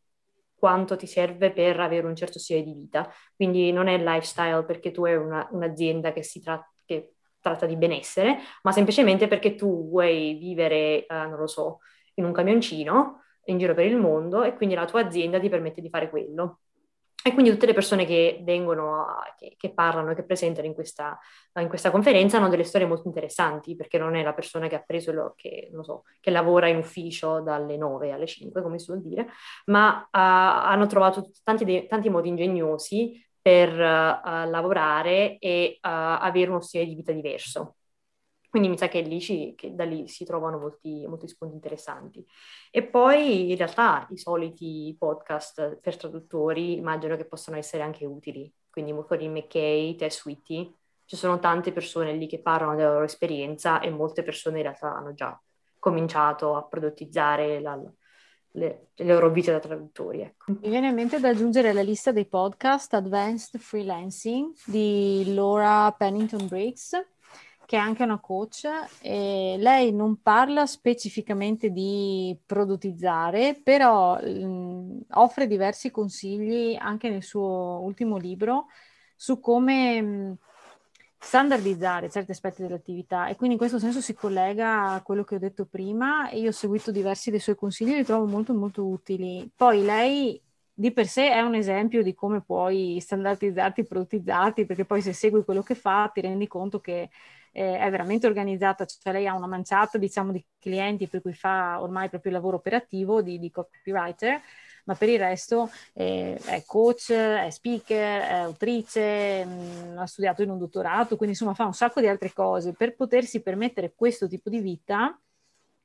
[0.64, 3.06] quanto ti serve per avere un certo stile di vita.
[3.36, 7.76] Quindi non è lifestyle perché tu hai una, un'azienda che si tratta che tratta di
[7.76, 11.80] benessere, ma semplicemente perché tu vuoi vivere, uh, non lo so,
[12.14, 15.82] in un camioncino in giro per il mondo e quindi la tua azienda ti permette
[15.82, 16.60] di fare quello.
[17.26, 19.06] E quindi tutte le persone che vengono,
[19.38, 21.18] che, che parlano che presentano in questa,
[21.58, 24.84] in questa, conferenza hanno delle storie molto interessanti, perché non è la persona che ha
[24.84, 29.00] preso, lo, che, so, che lavora in ufficio dalle 9 alle 5, come si vuol
[29.00, 29.28] dire,
[29.66, 36.60] ma uh, hanno trovato tanti, tanti, modi ingegnosi per uh, lavorare e uh, avere uno
[36.60, 37.76] stile di vita diverso.
[38.55, 42.24] Quindi mi sa che, lì ci, che da lì si trovano molti, molti, spunti interessanti.
[42.70, 48.48] E poi in realtà i soliti podcast per traduttori immagino che possano essere anche utili.
[48.70, 50.72] Quindi Corinne McKay, Tess Whitty,
[51.05, 54.94] ci sono tante persone lì che parlano della loro esperienza e molte persone in realtà
[54.94, 55.36] hanno già
[55.80, 57.76] cominciato a prodottizzare la,
[58.52, 60.20] le, le, loro vite da traduttori.
[60.20, 60.52] Ecco.
[60.61, 66.46] Mi viene in mente da aggiungere alla lista dei podcast Advanced Freelancing di Laura Pennington
[66.46, 67.13] Briggs
[67.66, 68.64] che è anche una coach,
[69.00, 77.80] e lei non parla specificamente di produttizzare, però mh, offre diversi consigli anche nel suo
[77.82, 78.66] ultimo libro
[79.16, 80.38] su come mh,
[81.18, 85.38] standardizzare certi aspetti dell'attività e quindi in questo senso si collega a quello che ho
[85.38, 88.86] detto prima e io ho seguito diversi dei suoi consigli e li trovo molto molto
[88.86, 89.50] utili.
[89.56, 90.38] Poi lei
[90.76, 95.44] di per sé è un esempio di come puoi standardizzarti, produttizzarti, perché poi se segui
[95.44, 97.08] quello che fa ti rendi conto che
[97.57, 101.80] eh, è veramente organizzata, cioè lei ha una manciata diciamo di clienti per cui fa
[101.80, 104.40] ormai proprio il lavoro operativo di, di copywriter,
[104.86, 110.42] ma per il resto eh, è coach, è speaker, è autrice, mh, mm, ha studiato
[110.42, 112.72] in un dottorato, quindi insomma fa un sacco di altre cose.
[112.74, 115.16] Per potersi permettere questo tipo di vita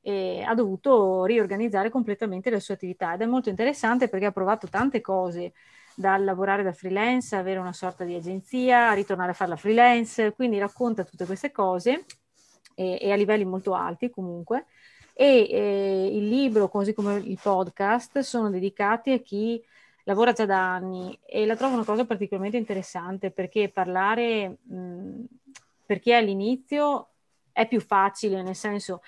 [0.01, 4.67] eh, ha dovuto riorganizzare completamente le sue attività ed è molto interessante perché ha provato
[4.67, 5.53] tante cose
[5.99, 10.57] dal lavorare da freelance, avere una sorta di agenzia, ritornare a fare la freelance, quindi
[10.57, 12.05] racconta tutte queste cose
[12.73, 14.67] e, e a livelli molto alti comunque.
[15.13, 19.61] E eh, il libro, così come il podcast, sono dedicati a chi
[20.03, 25.23] lavora già da anni e la trovo una cosa particolarmente interessante perché parlare mh,
[25.85, 27.09] per chi è all'inizio
[27.51, 29.01] è più facile, nel senso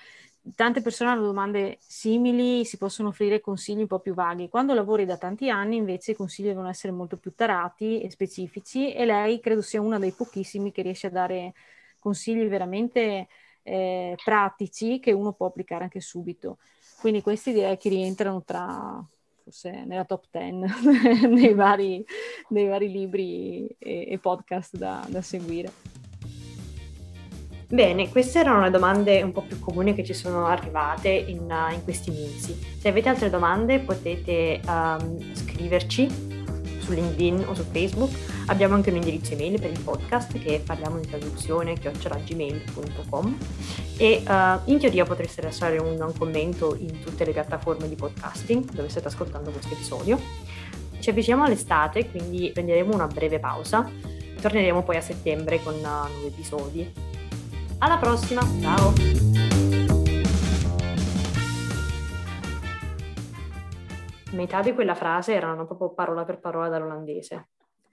[0.54, 4.48] tante persone hanno domande simili, si possono offrire consigli un po' più vaghi.
[4.48, 8.92] Quando lavori da tanti anni invece i consigli devono essere molto più tarati e specifici
[8.92, 11.54] e lei credo sia una dei pochissimi che riesce a dare
[11.98, 13.28] consigli veramente
[13.62, 16.58] eh, pratici che uno può applicare anche subito.
[17.00, 19.04] Quindi questi direi che rientrano tra
[19.42, 22.04] forse nella top 10 nei, vari,
[22.48, 26.01] nei vari libri e, e podcast da, da seguire.
[27.72, 31.72] Bene, queste erano le domande un po' più comuni che ci sono arrivate in, uh,
[31.72, 32.54] in questi mesi.
[32.78, 36.06] Se avete altre domande potete um, scriverci
[36.80, 38.10] su LinkedIn o su Facebook.
[38.48, 43.38] Abbiamo anche un indirizzo email per il podcast che parliamo di traduzione chiocciolagmail.com
[43.96, 48.70] e uh, in teoria potreste lasciare un, un commento in tutte le piattaforme di podcasting
[48.70, 50.20] dove state ascoltando questo episodio.
[50.98, 53.90] Ci avviciniamo all'estate, quindi prenderemo una breve pausa.
[54.42, 57.11] Torneremo poi a settembre con uh, nuovi episodi
[57.82, 58.92] alla prossima, ciao!
[64.30, 67.48] Metà di quella frase erano proprio parola per parola dall'olandese.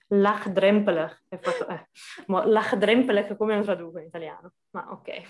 [0.10, 1.24] Lach drempelig.
[1.30, 1.40] Eh,
[2.28, 4.54] Lach drempelig come lo traduco in italiano?
[4.72, 5.22] Ma ok.